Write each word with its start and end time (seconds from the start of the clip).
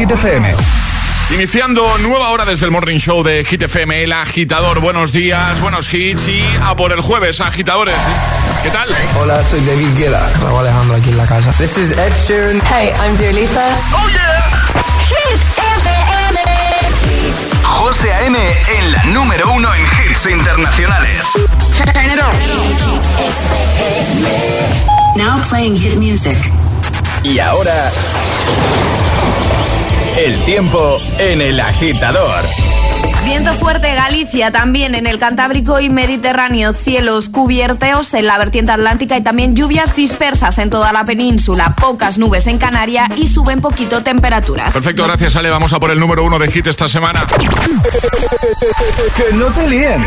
Hit 0.00 0.12
FM. 0.12 0.56
Iniciando 1.34 1.86
nueva 1.98 2.30
hora 2.30 2.46
desde 2.46 2.64
el 2.64 2.70
Morning 2.70 2.96
Show 2.96 3.22
de 3.22 3.44
Hit 3.44 3.64
FM, 3.64 4.04
el 4.04 4.14
agitador. 4.14 4.80
Buenos 4.80 5.12
días, 5.12 5.60
buenos 5.60 5.92
hits 5.92 6.26
y 6.26 6.42
a 6.62 6.74
por 6.74 6.92
el 6.92 7.02
jueves, 7.02 7.42
agitadores. 7.42 7.96
¿Qué 8.62 8.70
tal? 8.70 8.88
Hola, 9.20 9.44
soy 9.44 9.60
David 9.60 9.88
Guetta. 9.98 10.26
Raúl 10.40 10.60
Alejandro 10.60 10.96
aquí 10.96 11.10
en 11.10 11.18
la 11.18 11.26
casa. 11.26 11.52
This 11.58 11.76
is 11.76 11.92
Ed 11.92 12.14
Sheeran. 12.14 12.62
Hey, 12.72 12.94
I'm 13.04 13.14
Dua 13.14 13.30
Lipa. 13.30 13.60
¡Oh, 13.92 14.08
yeah! 14.08 14.40
Hit 15.06 15.38
FM. 15.58 16.38
José 17.62 18.10
A.M. 18.10 18.38
en 18.78 18.92
la 18.92 19.04
número 19.04 19.52
uno 19.52 19.68
en 19.74 19.82
hits 19.82 20.24
internacionales. 20.24 21.26
Turn 21.76 22.06
it 22.06 22.18
on. 22.18 22.32
Now 25.18 25.42
playing 25.46 25.76
hit 25.76 25.96
music. 25.96 26.38
Y 27.22 27.38
ahora... 27.38 27.92
El 30.16 30.36
tiempo 30.44 30.98
en 31.18 31.40
el 31.40 31.60
agitador. 31.60 32.44
Viento 33.24 33.54
fuerte 33.54 33.94
Galicia, 33.94 34.50
también 34.50 34.94
en 34.94 35.06
el 35.06 35.18
Cantábrico 35.18 35.78
y 35.78 35.88
Mediterráneo, 35.88 36.72
cielos 36.72 37.28
cubiertos 37.28 38.12
en 38.14 38.26
la 38.26 38.38
vertiente 38.38 38.72
atlántica 38.72 39.16
y 39.16 39.22
también 39.22 39.54
lluvias 39.54 39.94
dispersas 39.94 40.58
en 40.58 40.70
toda 40.70 40.92
la 40.92 41.04
península, 41.04 41.74
pocas 41.76 42.18
nubes 42.18 42.46
en 42.46 42.58
Canarias 42.58 43.08
y 43.16 43.28
suben 43.28 43.60
poquito 43.60 44.02
temperaturas. 44.02 44.74
Perfecto, 44.74 45.04
gracias 45.04 45.36
Ale. 45.36 45.50
Vamos 45.50 45.72
a 45.72 45.80
por 45.80 45.90
el 45.90 46.00
número 46.00 46.24
uno 46.24 46.38
de 46.38 46.50
hit 46.50 46.66
esta 46.66 46.88
semana. 46.88 47.26
que 49.16 49.34
no 49.34 49.46
te 49.46 49.68
líen. 49.68 50.04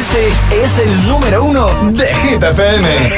Este 0.00 0.62
es 0.62 0.78
el 0.78 1.08
número 1.08 1.44
uno 1.44 1.92
de 1.92 2.06
Hit 2.14 2.42
FM. 2.42 3.10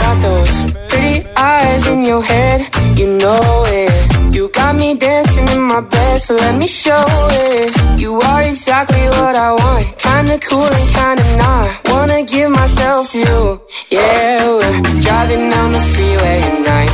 got 0.00 0.20
those 0.20 0.72
pretty 0.88 1.24
eyes 1.36 1.86
in 1.86 2.04
your 2.04 2.20
head, 2.20 2.62
you 2.96 3.06
know 3.18 3.64
it. 3.68 3.92
You 4.34 4.50
got 4.52 4.74
me 4.74 4.94
dancing 4.96 5.46
in 5.50 5.62
my 5.62 5.82
bed, 5.82 6.20
so 6.20 6.34
let 6.34 6.56
me 6.56 6.66
show 6.66 7.04
it. 7.30 7.70
You 7.96 8.20
are 8.22 8.42
exactly 8.42 9.06
what 9.16 9.36
I 9.36 9.52
want, 9.52 9.86
kinda 9.98 10.36
cool 10.48 10.66
and 10.78 10.88
kinda 10.98 11.24
not. 11.36 11.68
Wanna 11.90 12.24
give 12.24 12.50
myself 12.50 13.12
to 13.12 13.18
you, 13.18 13.60
yeah. 13.90 14.44
We're 14.58 15.00
driving 15.00 15.48
down 15.48 15.70
the 15.76 15.82
freeway 15.94 16.38
at 16.50 16.58
night. 16.72 16.92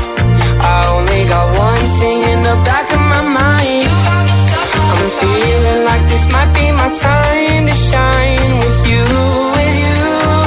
I 0.61 0.77
only 0.95 1.23
got 1.33 1.47
one 1.57 1.87
thing 1.99 2.19
in 2.33 2.43
the 2.43 2.57
back 2.69 2.87
of 2.93 3.01
my 3.01 3.23
mind. 3.41 4.40
I'm 5.11 5.19
feeling 5.19 5.85
like 5.85 6.09
this 6.09 6.25
might 6.33 6.53
be 6.55 6.71
my 6.71 6.89
time 6.93 7.67
to 7.67 7.75
shine 7.75 8.51
with 8.63 8.81
you, 8.91 9.05
with 9.57 9.77
you, 9.85 9.99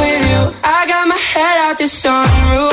with 0.04 0.22
you. 0.32 0.42
I 0.64 0.86
got 0.88 1.08
my 1.08 1.20
head 1.32 1.58
out 1.66 1.78
the 1.78 1.90
sunroof. 2.02 2.73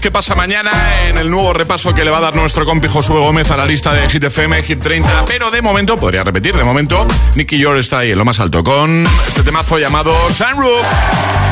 Qué 0.00 0.10
pasa 0.10 0.34
mañana 0.34 0.70
en 1.08 1.18
el 1.18 1.30
nuevo 1.30 1.52
repaso 1.52 1.94
que 1.94 2.04
le 2.04 2.10
va 2.10 2.18
a 2.18 2.20
dar 2.22 2.34
nuestro 2.34 2.64
compi 2.64 2.88
Josué 2.88 3.18
Gómez 3.18 3.50
a 3.50 3.56
la 3.58 3.66
lista 3.66 3.92
de 3.92 4.08
Hit 4.08 4.24
FM, 4.24 4.62
Hit 4.62 4.80
30. 4.80 5.26
Pero 5.26 5.50
de 5.50 5.60
momento, 5.60 5.98
podría 5.98 6.24
repetir, 6.24 6.56
de 6.56 6.64
momento, 6.64 7.06
Nicky 7.34 7.58
York 7.58 7.78
está 7.78 7.98
ahí 7.98 8.12
en 8.12 8.18
lo 8.18 8.24
más 8.24 8.40
alto 8.40 8.64
con 8.64 9.06
este 9.28 9.42
temazo 9.42 9.78
llamado 9.78 10.14
Sunroof. 10.30 10.86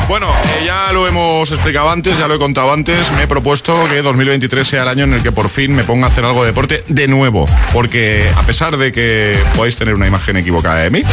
Bueno, 0.07 0.27
eh, 0.29 0.63
ya 0.65 0.91
lo 0.91 1.05
hemos 1.07 1.51
explicado 1.51 1.91
antes, 1.91 2.17
ya 2.17 2.27
lo 2.27 2.35
he 2.35 2.39
contado 2.39 2.73
antes. 2.73 3.11
Me 3.11 3.23
he 3.23 3.27
propuesto 3.27 3.87
que 3.87 4.01
2023 4.01 4.67
sea 4.67 4.81
el 4.81 4.89
año 4.89 5.03
en 5.03 5.13
el 5.13 5.21
que 5.21 5.31
por 5.31 5.49
fin 5.49 5.75
me 5.75 5.83
ponga 5.83 6.07
a 6.07 6.09
hacer 6.09 6.25
algo 6.25 6.41
de 6.41 6.47
deporte 6.47 6.83
de 6.87 7.07
nuevo. 7.07 7.47
Porque 7.71 8.31
a 8.35 8.41
pesar 8.43 8.77
de 8.77 8.91
que 8.91 9.37
podáis 9.55 9.75
tener 9.75 9.93
una 9.93 10.07
imagen 10.07 10.37
equivocada 10.37 10.77
de 10.77 10.89
mí, 10.89 11.03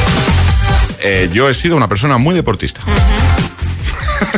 eh, 1.02 1.28
yo 1.32 1.50
he 1.50 1.54
sido 1.54 1.76
una 1.76 1.88
persona 1.88 2.16
muy 2.16 2.34
deportista. 2.34 2.80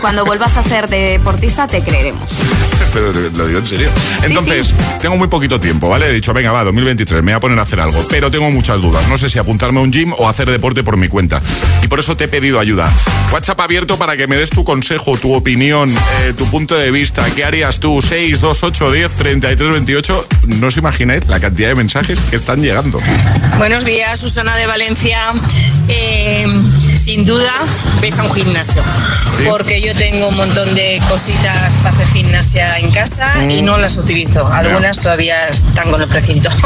Cuando 0.00 0.24
vuelvas 0.24 0.56
a 0.56 0.62
ser 0.62 0.88
deportista 0.88 1.66
te 1.66 1.80
creeremos. 1.82 2.30
Pero 2.92 3.12
lo 3.12 3.46
digo 3.46 3.58
en 3.58 3.66
serio. 3.66 3.90
Entonces, 4.22 4.72
tengo 5.00 5.16
muy 5.16 5.28
poquito 5.28 5.60
tiempo, 5.60 5.88
¿vale? 5.88 6.06
He 6.06 6.12
dicho, 6.12 6.32
venga, 6.32 6.52
va, 6.52 6.64
2023, 6.64 7.22
me 7.22 7.32
voy 7.32 7.36
a 7.36 7.40
poner 7.40 7.58
a 7.58 7.62
hacer 7.62 7.80
algo. 7.80 8.06
Pero 8.08 8.30
tengo 8.30 8.50
muchas 8.50 8.80
dudas. 8.80 9.06
No 9.08 9.18
sé 9.18 9.28
si 9.28 9.38
apuntarme 9.38 9.80
a 9.80 9.82
un 9.82 9.92
gym 9.92 10.12
o 10.16 10.28
hacer 10.28 10.50
deporte 10.50 10.82
por 10.82 10.96
mi 10.96 11.08
cuenta. 11.08 11.42
Y 11.82 11.88
por 11.88 11.98
eso 11.98 12.16
te 12.16 12.24
he 12.24 12.28
pedido 12.28 12.60
ayuda. 12.60 12.92
WhatsApp 13.32 13.60
abierto 13.60 13.98
para 13.98 14.16
que 14.16 14.26
me 14.26 14.36
des 14.36 14.50
tu 14.50 14.64
consejo, 14.64 15.16
tu 15.18 15.34
opinión, 15.34 15.92
eh, 16.22 16.32
tu 16.36 16.46
punto 16.46 16.74
de 16.74 16.90
vista. 16.90 17.24
¿Qué 17.34 17.44
harías 17.44 17.80
tú? 17.80 18.00
6, 18.00 18.40
2, 18.40 18.62
8, 18.62 18.92
10, 18.92 19.10
33, 19.12 19.72
28. 19.72 20.28
No 20.46 20.68
os 20.68 20.76
imagináis 20.76 21.26
la 21.26 21.40
cantidad 21.40 21.68
de 21.68 21.74
mensajes 21.74 22.18
que 22.30 22.36
están 22.36 22.62
llegando. 22.62 23.00
Buenos 23.58 23.84
días, 23.84 24.20
Susana 24.20 24.56
de 24.56 24.66
Valencia. 24.66 25.32
Eh, 26.20 26.44
sin 26.96 27.24
duda, 27.24 27.52
ves 28.00 28.18
a 28.18 28.24
un 28.24 28.34
gimnasio. 28.34 28.82
Porque 29.48 29.80
yo 29.80 29.94
tengo 29.94 30.28
un 30.28 30.36
montón 30.36 30.74
de 30.74 31.00
cositas 31.08 31.74
para 31.76 31.90
hacer 31.90 32.08
gimnasia 32.08 32.76
en 32.78 32.90
casa 32.90 33.24
y 33.48 33.62
no 33.62 33.78
las 33.78 33.96
utilizo. 33.96 34.44
Algunas 34.48 34.98
todavía 34.98 35.46
están 35.46 35.92
con 35.92 36.02
el 36.02 36.08
precinto. 36.08 36.50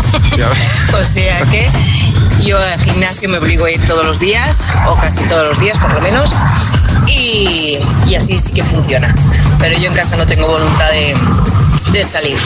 O 0.99 1.05
sea 1.05 1.41
que 1.51 1.69
yo 2.43 2.59
al 2.59 2.81
gimnasio 2.81 3.29
me 3.29 3.39
obligo 3.39 3.67
a 3.67 3.71
ir 3.71 3.85
todos 3.87 4.07
los 4.07 4.19
días, 4.19 4.67
o 4.87 4.95
casi 4.97 5.23
todos 5.29 5.49
los 5.49 5.61
días 5.61 5.79
por 5.79 5.93
lo 5.93 6.01
menos. 6.01 6.33
Y, 7.07 7.79
y 8.07 8.15
así 8.15 8.39
sí 8.39 8.53
que 8.53 8.65
funciona. 8.65 9.15
Pero 9.59 9.79
yo 9.79 9.89
en 9.89 9.95
casa 9.95 10.17
no 10.17 10.27
tengo 10.27 10.47
voluntad 10.47 10.91
de, 10.91 11.15
de 11.93 12.03
salir. 12.03 12.39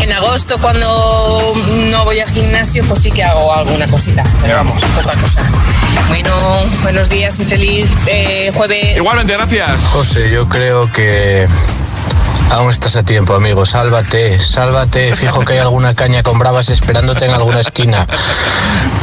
En 0.00 0.12
agosto, 0.12 0.58
cuando 0.60 1.54
no 1.90 2.04
voy 2.04 2.20
al 2.20 2.30
gimnasio, 2.30 2.84
pues 2.84 3.00
sí 3.00 3.10
que 3.10 3.22
hago 3.22 3.52
alguna 3.52 3.86
cosita. 3.86 4.22
Pero 4.42 4.56
vamos, 4.56 4.82
poca 4.82 5.16
cosa. 5.16 5.42
Bueno, 6.08 6.32
buenos 6.82 7.08
días 7.08 7.38
y 7.40 7.44
feliz 7.44 7.90
eh, 8.06 8.52
jueves. 8.54 8.96
Igualmente, 8.96 9.32
gracias. 9.32 9.84
José, 9.84 10.30
yo 10.30 10.48
creo 10.48 10.90
que 10.92 11.48
aún 12.50 12.70
estás 12.70 12.96
a 12.96 13.02
tiempo, 13.02 13.34
amigo. 13.34 13.64
Sálvate, 13.64 14.38
sálvate. 14.40 15.14
Fijo 15.16 15.44
que 15.44 15.54
hay 15.54 15.58
alguna 15.60 15.94
caña 15.94 16.22
con 16.22 16.38
bravas 16.38 16.68
esperándote 16.68 17.24
en 17.24 17.32
alguna 17.32 17.60
esquina. 17.60 18.06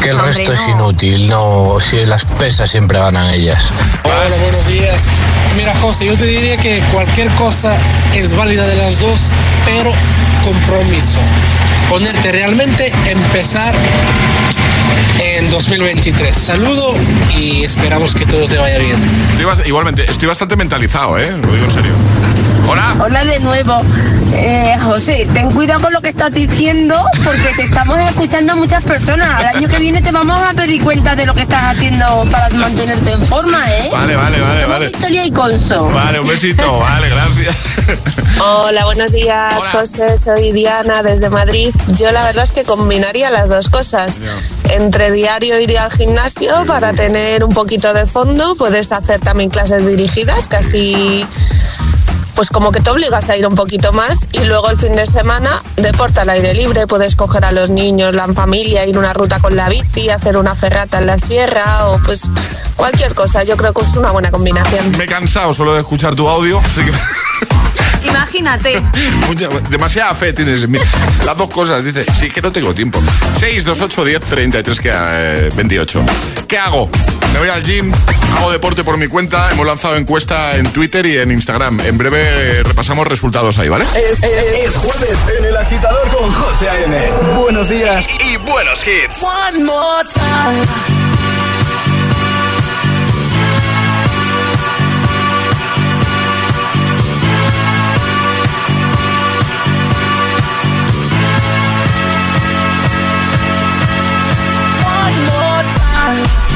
Que 0.01 0.09
el 0.09 0.15
Hombre, 0.15 0.33
resto 0.33 0.53
es 0.53 0.67
inútil. 0.67 1.29
No, 1.29 1.77
si 1.79 2.05
las 2.05 2.23
pesas 2.25 2.69
siempre 2.69 2.99
ganan 2.99 3.29
ellas. 3.33 3.63
Hola, 4.03 4.35
buenos 4.41 4.67
días. 4.67 5.07
Mira, 5.55 5.73
José, 5.75 6.05
yo 6.05 6.15
te 6.15 6.25
diría 6.25 6.57
que 6.57 6.83
cualquier 6.91 7.29
cosa 7.31 7.77
es 8.13 8.35
válida 8.35 8.67
de 8.67 8.75
las 8.75 8.99
dos, 8.99 9.31
pero 9.65 9.91
compromiso. 10.43 11.17
Ponerte 11.89 12.31
realmente, 12.31 12.91
empezar 13.07 13.73
en 15.19 15.49
2023. 15.49 16.37
Saludo 16.37 16.93
y 17.35 17.63
esperamos 17.63 18.13
que 18.13 18.25
todo 18.25 18.47
te 18.47 18.57
vaya 18.57 18.77
bien. 18.77 19.01
Estoy 19.31 19.67
igualmente, 19.67 20.09
estoy 20.09 20.27
bastante 20.27 20.55
mentalizado, 20.55 21.17
¿eh? 21.17 21.31
Lo 21.41 21.53
digo 21.53 21.65
en 21.65 21.71
serio. 21.71 21.93
Hola. 22.67 22.95
Hola 22.99 23.23
de 23.23 23.39
nuevo. 23.39 23.81
Eh, 24.33 24.77
José, 24.83 25.27
ten 25.33 25.51
cuidado 25.51 25.81
con 25.81 25.93
lo 25.93 26.01
que 26.01 26.09
estás 26.09 26.31
diciendo 26.31 27.01
porque 27.23 27.53
te 27.55 27.63
estamos 27.63 27.97
escuchando 27.97 28.55
muchas 28.57 28.83
personas. 28.83 29.39
Al 29.39 29.55
año 29.55 29.67
que 29.67 29.79
viene 29.79 30.01
te 30.01 30.11
vamos 30.11 30.39
a 30.41 30.53
pedir 30.53 30.83
cuenta 30.83 31.15
de 31.15 31.25
lo 31.25 31.33
que 31.33 31.41
estás 31.41 31.75
haciendo 31.75 32.25
para 32.29 32.49
mantenerte 32.49 33.13
en 33.13 33.21
forma, 33.23 33.57
¿eh? 33.71 33.89
Vale, 33.91 34.15
vale, 34.15 34.39
vale, 34.41 34.59
Somos 34.59 34.69
vale. 34.69 34.87
Victoria 34.87 35.25
y 35.25 35.31
Conso. 35.31 35.85
Vale, 35.89 36.19
un 36.19 36.27
besito. 36.27 36.79
Vale, 36.79 37.09
gracias. 37.09 37.55
Hola, 38.39 38.85
buenos 38.85 39.13
días, 39.13 39.55
Hola. 39.59 39.71
José. 39.71 40.17
Soy 40.17 40.51
Diana 40.51 41.03
desde 41.03 41.29
Madrid. 41.29 41.73
Yo 41.87 42.11
la 42.11 42.25
verdad 42.25 42.43
es 42.43 42.51
que 42.51 42.63
combinaría 42.63 43.31
las 43.31 43.49
dos 43.49 43.69
cosas. 43.69 44.19
Entre 44.69 45.09
diario 45.11 45.59
ir 45.59 45.77
al 45.79 45.91
gimnasio 45.91 46.65
para 46.65 46.93
tener 46.93 47.43
un 47.43 47.53
poquito 47.53 47.93
de 47.93 48.05
fondo, 48.05 48.55
puedes 48.55 48.91
hacer 48.91 49.21
también 49.21 49.49
clases 49.49 49.87
dirigidas, 49.87 50.47
casi 50.49 51.25
pues 52.37 52.51
como 52.51 52.71
que 52.71 52.79
te 52.81 52.91
obligas 52.91 53.29
a 53.29 53.35
ir 53.35 53.47
un 53.47 53.55
poquito 53.55 53.91
más 53.93 54.29
y 54.33 54.43
luego 54.43 54.69
el 54.69 54.77
fin 54.77 54.95
de 54.95 55.07
semana 55.07 55.49
deporte 55.75 56.19
al 56.19 56.29
aire 56.29 56.53
libre, 56.53 56.85
puedes 56.85 57.15
coger 57.15 57.43
a 57.43 57.51
los 57.51 57.71
niños, 57.71 58.13
la 58.13 58.27
familia, 58.27 58.85
ir 58.85 58.95
una 58.95 59.11
ruta 59.11 59.39
con 59.39 59.55
la 59.55 59.67
bici, 59.69 60.11
hacer 60.11 60.37
una 60.37 60.55
ferrata 60.55 60.99
en 60.99 61.07
la 61.07 61.17
sierra 61.17 61.87
o 61.87 61.97
pues 61.97 62.29
cualquier 62.75 63.15
cosa. 63.15 63.43
Yo 63.43 63.57
creo 63.57 63.73
que 63.73 63.81
es 63.81 63.95
una 63.95 64.11
buena 64.11 64.29
combinación. 64.29 64.91
Me 64.99 65.05
he 65.05 65.07
cansado 65.07 65.51
solo 65.51 65.73
de 65.73 65.79
escuchar 65.79 66.13
tu 66.13 66.29
audio, 66.29 66.59
así 66.59 66.81
que 66.85 66.91
Imagínate. 68.07 68.81
demasiada 69.69 70.13
fe 70.15 70.33
tienes 70.33 70.63
en 70.63 70.71
mí. 70.71 70.79
Las 71.25 71.37
dos 71.37 71.49
cosas, 71.49 71.83
dice. 71.83 72.05
Sí, 72.17 72.29
que 72.29 72.41
no 72.41 72.51
tengo 72.51 72.73
tiempo. 72.73 73.01
6, 73.39 73.63
2, 73.65 73.81
8, 73.81 74.05
10, 74.05 74.19
33, 74.23 74.79
que, 74.79 74.91
eh, 74.93 75.51
28. 75.55 76.03
¿Qué 76.47 76.57
hago? 76.57 76.89
Me 77.33 77.39
voy 77.39 77.49
al 77.49 77.61
gym, 77.63 77.91
hago 78.37 78.51
deporte 78.51 78.83
por 78.83 78.97
mi 78.97 79.07
cuenta. 79.07 79.51
Hemos 79.51 79.65
lanzado 79.65 79.95
encuesta 79.97 80.55
en 80.55 80.71
Twitter 80.71 81.05
y 81.05 81.17
en 81.17 81.31
Instagram. 81.31 81.79
En 81.81 81.97
breve 81.97 82.21
eh, 82.23 82.63
repasamos 82.63 83.05
resultados 83.05 83.57
ahí, 83.59 83.69
¿vale? 83.69 83.85
Es, 83.95 84.23
es- 84.23 84.67
es 84.69 84.75
jueves 84.77 85.17
en 85.37 85.45
el 85.45 85.57
agitador 85.57 86.07
con 86.09 86.31
José 86.31 86.69
A.M. 86.69 87.11
Buenos 87.37 87.69
días 87.69 88.07
y, 88.23 88.33
y 88.33 88.37
buenos 88.37 88.79
hits. 88.85 89.21
One 89.21 89.63
more 89.65 90.07
time. 90.13 91.06
More 106.07 106.46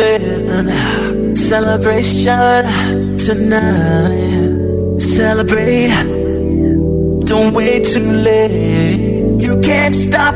feeling 0.00 1.34
celebration 1.34 2.64
tonight. 3.18 4.98
Celebrate. 4.98 5.90
Don't 7.26 7.52
wait 7.54 7.86
too 7.86 8.10
late. 8.10 9.42
You 9.42 9.60
can't 9.60 9.94
stop. 9.94 10.34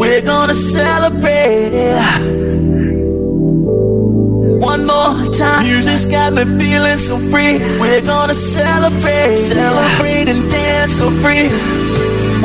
We're 0.00 0.22
gonna 0.22 0.54
celebrate. 0.54 1.72
One 4.60 4.86
more 4.86 5.32
time. 5.34 5.64
Music's 5.64 6.06
got 6.06 6.32
me 6.32 6.44
feeling 6.58 6.98
so 6.98 7.18
free. 7.30 7.58
We're 7.80 8.02
gonna 8.02 8.34
celebrate. 8.34 9.36
Celebrate 9.36 10.28
and 10.28 10.50
dance 10.50 10.96
so 10.96 11.10
free. 11.22 12.11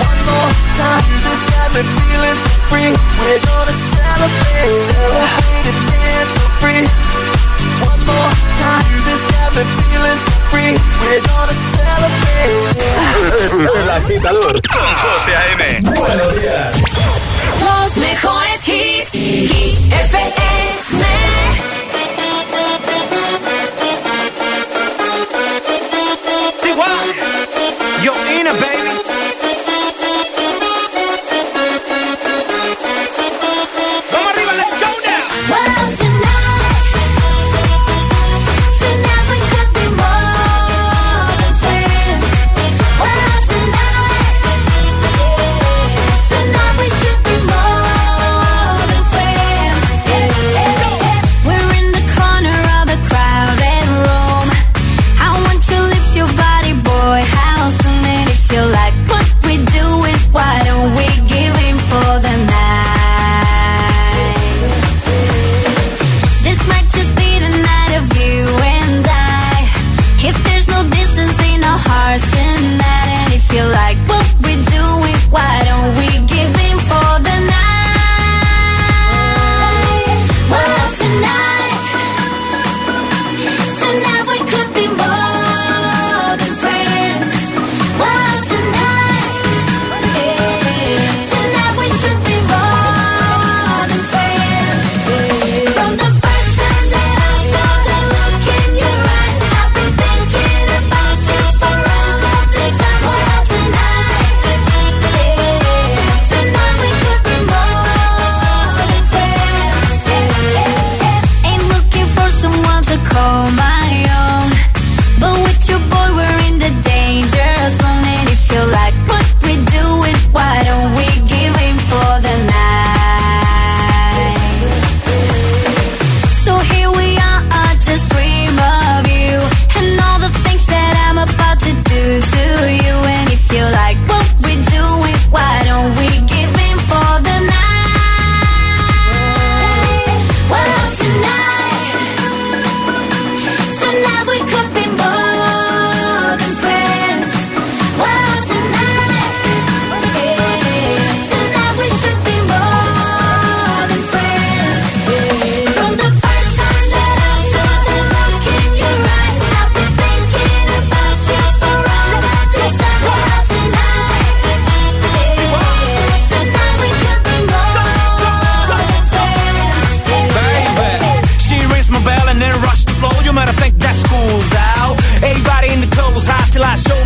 One 0.00 0.20
more 0.26 0.50
time. 0.78 1.02
Music's 1.10 1.44
got 1.50 1.68
me 1.74 1.82
feeling 1.82 2.38
so 2.42 2.50
free. 2.70 2.90
We're 3.20 3.42
gonna 3.46 3.76
celebrate. 3.94 4.74
Celebrate 4.90 5.66
and 5.70 5.80
dance 5.90 6.32
so 6.34 6.44
free. 6.60 6.82
One 7.84 8.00
more 8.08 8.32
time. 8.58 8.84
Music's 8.90 9.24
got 9.30 9.50
me 9.54 9.62
feeling 9.64 10.18
so 10.26 10.34
free. 10.50 10.74
We're 11.02 11.22
gonna 11.30 11.56
celebrate. 11.74 12.62
El 13.80 13.90
agitador 13.90 14.54
con 14.68 14.88
José 15.02 15.32
A.M. 15.36 15.62
Buenos 15.82 16.30
días. 16.40 16.74
Los 17.60 17.96
mejores 17.96 18.68
hits. 18.68 19.12
Hit 19.12 19.78
FM. 19.92 20.44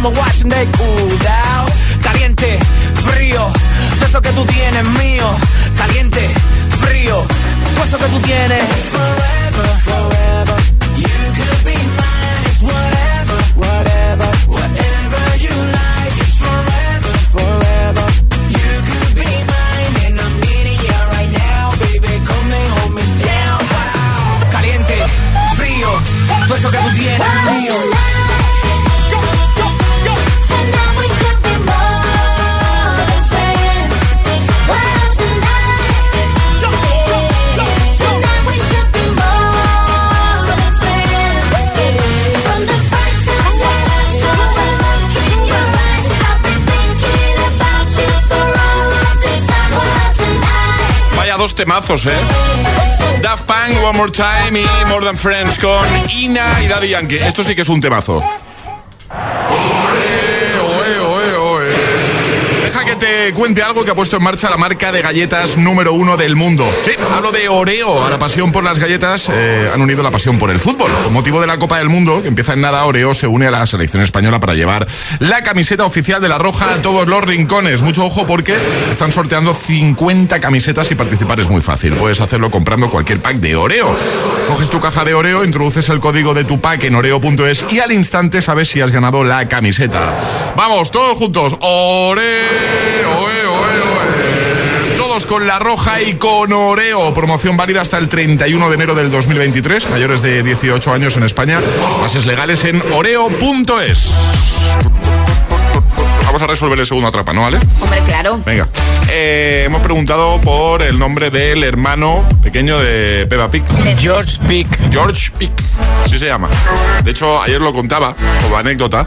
I'ma 0.09 0.21
watch 0.21 0.43
and 0.43 0.51
they 0.51 0.65
cool 0.73 1.09
down. 1.19 1.69
Caliente, 2.03 2.59
frío, 2.95 3.47
todo 3.97 4.07
eso 4.07 4.23
que 4.23 4.31
tú 4.31 4.45
tienes 4.47 4.89
mío. 4.89 5.27
Caliente, 5.77 6.31
frío, 6.81 7.27
todo 7.75 7.85
eso 7.85 7.99
que 7.99 8.07
tú 8.07 8.21
tienes. 8.21 8.65
Dos 51.39 51.55
temazos, 51.55 52.05
¿eh? 52.07 52.11
Daft 53.23 53.45
Punk, 53.45 53.83
One 53.85 53.97
More 53.97 54.11
Time 54.11 54.61
y 54.61 54.85
More 54.89 55.07
Than 55.07 55.17
Friends 55.17 55.59
con 55.59 55.87
Ina 56.11 56.63
y 56.63 56.67
Daddy 56.67 56.89
Yankee. 56.89 57.17
Esto 57.17 57.45
sí 57.45 57.55
que 57.55 57.63
es 57.63 57.69
un 57.69 57.81
temazo. 57.81 58.23
Cuente 63.33 63.63
algo 63.63 63.85
que 63.85 63.91
ha 63.91 63.95
puesto 63.95 64.17
en 64.17 64.23
marcha 64.23 64.51
la 64.51 64.57
marca 64.57 64.93
de 64.93 65.03
galletas 65.03 65.57
número 65.57 65.93
uno 65.93 66.17
del 66.17 66.37
mundo. 66.37 66.67
Sí, 66.85 66.93
hablo 67.15 67.33
de 67.33 67.49
Oreo. 67.49 68.05
A 68.05 68.11
la 68.11 68.19
pasión 68.19 68.53
por 68.53 68.65
las 68.65 68.79
galletas 68.79 69.29
eh, 69.33 69.71
han 69.73 69.81
unido 69.81 70.03
la 70.03 70.11
pasión 70.11 70.39
por 70.39 70.51
el 70.51 70.61
fútbol. 70.61 70.91
Con 71.05 71.13
motivo 71.13 71.41
de 71.41 71.47
la 71.47 71.59
Copa 71.59 71.79
del 71.79 71.89
Mundo, 71.89 72.23
que 72.23 72.29
empieza 72.29 72.53
en 72.53 72.61
nada, 72.61 72.85
Oreo 72.85 73.15
se 73.15 73.27
une 73.27 73.47
a 73.47 73.51
la 73.51 73.67
selección 73.67 74.03
española 74.03 74.41
para 74.41 74.55
llevar 74.55 74.87
la 75.19 75.43
camiseta 75.43 75.85
oficial 75.85 76.21
de 76.21 76.29
la 76.29 76.39
Roja 76.39 76.75
a 76.75 76.83
todos 76.83 77.09
los 77.09 77.23
rincones. 77.25 77.83
Mucho 77.83 78.05
ojo 78.05 78.27
porque 78.27 78.57
están 78.91 79.13
sorteando 79.13 79.55
50 79.55 80.41
camisetas 80.41 80.91
y 80.91 80.95
participar 80.95 81.41
es 81.41 81.49
muy 81.49 81.61
fácil. 81.61 81.95
Puedes 81.95 82.21
hacerlo 82.21 82.51
comprando 82.51 82.91
cualquier 82.91 83.21
pack 83.21 83.37
de 83.37 83.57
Oreo. 83.57 83.95
Coges 84.49 84.71
tu 84.71 84.81
caja 84.81 85.05
de 85.05 85.15
Oreo, 85.15 85.45
introduces 85.45 85.89
el 85.89 86.01
código 86.01 86.35
de 86.35 86.45
tu 86.45 86.61
pack 86.61 86.85
en 86.85 86.95
oreo.es 86.95 87.65
y 87.71 87.81
al 87.81 87.93
instante 87.93 88.43
sabes 88.43 88.69
si 88.69 88.81
has 88.81 88.91
ganado 88.91 89.25
la 89.25 89.49
camiseta. 89.49 90.15
Vamos, 90.57 90.91
todos 90.91 91.19
juntos. 91.19 91.57
Oreo, 91.61 93.18
Con 95.27 95.49
la 95.49 95.59
roja 95.59 96.01
y 96.01 96.15
con 96.15 96.53
Oreo. 96.53 97.13
Promoción 97.13 97.57
válida 97.57 97.81
hasta 97.81 97.99
el 97.99 98.09
31 98.09 98.69
de 98.69 98.75
enero 98.75 98.95
del 98.95 99.11
2023. 99.11 99.91
Mayores 99.91 100.23
de 100.23 100.45
18 100.45 100.93
años 100.93 101.17
en 101.17 101.25
España. 101.25 101.61
Bases 102.01 102.25
legales 102.25 102.65
en 102.65 102.81
oreo.es. 102.93 104.13
Vamos 106.29 106.43
a 106.43 106.47
resolver 106.47 106.79
el 106.79 106.87
segundo 106.87 107.09
atrapa, 107.09 107.33
¿no, 107.33 107.41
vale? 107.41 107.59
Hombre, 107.81 108.03
claro. 108.05 108.39
Venga. 108.45 108.69
Eh, 109.09 109.63
hemos 109.65 109.81
preguntado 109.81 110.39
por 110.43 110.83
el 110.83 110.99
nombre 110.99 111.31
del 111.31 111.65
hermano 111.65 112.23
pequeño 112.43 112.79
de 112.79 113.27
Peppa 113.27 113.51
Pig. 113.51 113.65
George 113.97 114.39
Pick. 114.47 114.69
George 114.93 115.33
Pig. 115.39 115.51
Así 116.05 116.19
se 116.19 116.27
llama. 116.27 116.51
De 117.03 117.13
hecho, 117.13 117.41
ayer 117.41 117.59
lo 117.63 117.73
contaba 117.73 118.15
como 118.43 118.59
anécdota. 118.59 119.07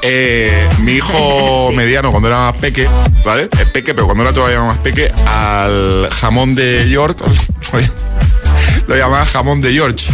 Eh, 0.00 0.66
mi 0.78 0.92
hijo 0.92 1.72
mediano, 1.74 2.10
cuando 2.10 2.28
era 2.28 2.38
más 2.38 2.56
peque, 2.56 2.88
¿vale? 3.22 3.50
Es 3.52 3.66
peque, 3.66 3.92
pero 3.92 4.06
cuando 4.06 4.22
era 4.22 4.32
todavía 4.32 4.62
más 4.62 4.78
peque, 4.78 5.12
al 5.26 6.08
jamón 6.10 6.54
de 6.54 6.88
York, 6.88 7.18
lo 8.86 8.96
llamaba 8.96 9.26
jamón 9.26 9.60
de 9.60 9.74
George. 9.74 10.10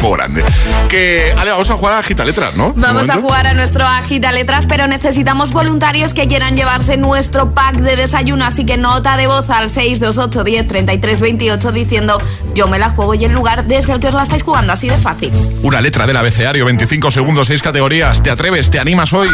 Muy 0.00 0.12
grande. 0.16 0.42
Que, 0.88 1.34
Ale, 1.36 1.50
vamos 1.50 1.68
a 1.70 1.74
jugar 1.74 1.94
a 1.94 1.98
Agita 1.98 2.24
Letras, 2.24 2.54
¿no? 2.56 2.72
De 2.72 2.80
Vamos 2.80 3.08
a 3.08 3.16
jugar 3.16 3.46
a 3.46 3.52
nuestro 3.54 3.84
Agita 3.86 4.32
Letras, 4.32 4.66
pero 4.66 4.86
necesitamos 4.86 5.52
voluntarios 5.52 6.14
que 6.14 6.26
quieran 6.26 6.56
llevarse 6.56 6.96
nuestro 6.96 7.52
pack 7.52 7.76
de 7.76 7.96
desayuno. 7.96 8.44
Así 8.46 8.64
que 8.64 8.76
nota 8.78 9.16
de 9.16 9.26
voz 9.26 9.50
al 9.50 9.70
628 9.70 10.42
10 10.44 10.66
33 10.66 11.20
28 11.20 11.72
diciendo 11.72 12.20
yo 12.54 12.66
me 12.66 12.78
la 12.78 12.90
juego 12.90 13.14
y 13.14 13.24
el 13.24 13.32
lugar 13.32 13.66
desde 13.66 13.92
el 13.92 14.00
que 14.00 14.08
os 14.08 14.14
la 14.14 14.22
estáis 14.22 14.42
jugando. 14.42 14.72
Así 14.72 14.88
de 14.88 14.96
fácil. 14.96 15.32
Una 15.62 15.80
letra 15.80 16.06
del 16.06 16.16
abecedario, 16.16 16.64
25 16.64 17.10
segundos, 17.10 17.46
6 17.48 17.60
categorías. 17.62 18.22
¿Te 18.22 18.30
atreves? 18.30 18.70
¿Te 18.70 18.78
animas 18.80 19.12
hoy? 19.12 19.28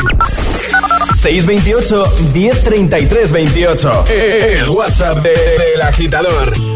628 1.20 2.04
1033 2.34 3.32
28. 3.32 4.04
El 4.08 4.68
WhatsApp 4.68 5.18
de- 5.18 5.30
del 5.30 5.82
agitador. 5.82 6.75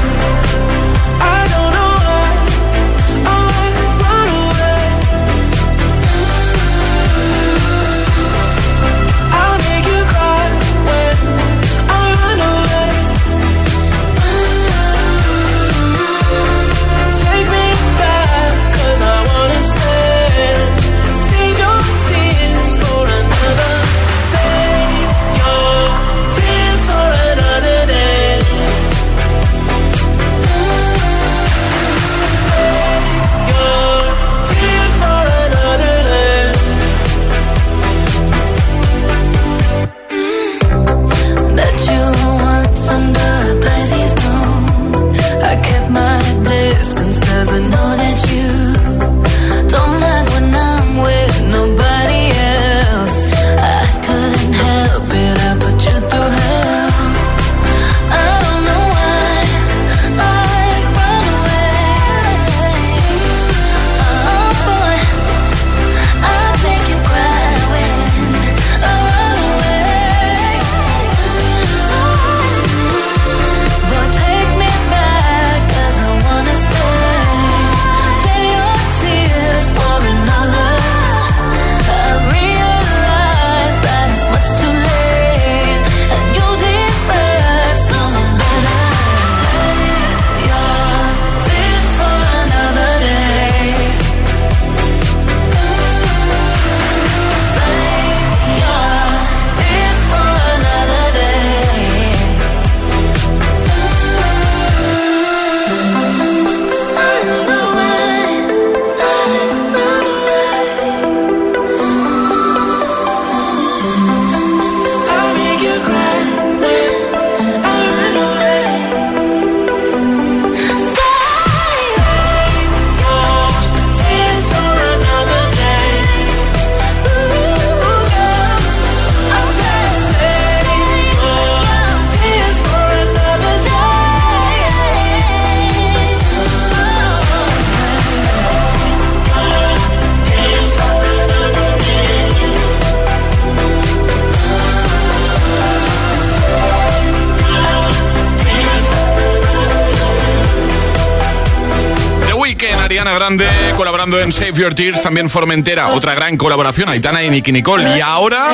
Tears, 154.69 155.01
también 155.01 155.29
Formentera, 155.29 155.87
otra 155.87 156.13
gran 156.13 156.37
colaboración, 156.37 156.87
Aitana 156.87 157.23
y 157.23 157.29
Nicky 157.31 157.51
Nicole. 157.51 157.97
Y 157.97 158.01
ahora... 158.01 158.49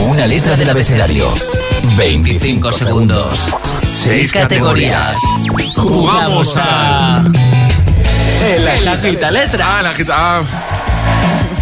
Una 0.00 0.26
letra 0.26 0.56
del 0.56 0.70
abecedario. 0.70 1.32
25 1.96 2.72
segundos. 2.72 3.54
6 3.90 4.32
categorías. 4.32 5.14
Jugamos 5.76 6.56
a... 6.56 7.22
El 8.46 8.88
agita 8.88 9.30
letra. 9.30 9.78
Ah, 9.78 9.82
la 9.82 9.90
agita... 9.90 10.14
Ah. 10.16 10.42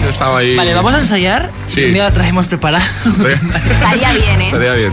Estaba 0.09 0.39
ahí. 0.39 0.55
Vale, 0.55 0.75
vamos 0.75 0.95
a 0.95 0.99
ensayar. 0.99 1.51
Sí. 1.67 1.81
Y 1.81 1.93
la 1.93 2.13
traemos 2.13 2.47
preparada. 2.47 2.85
Bien. 3.17 4.41
¿eh? 4.41 4.93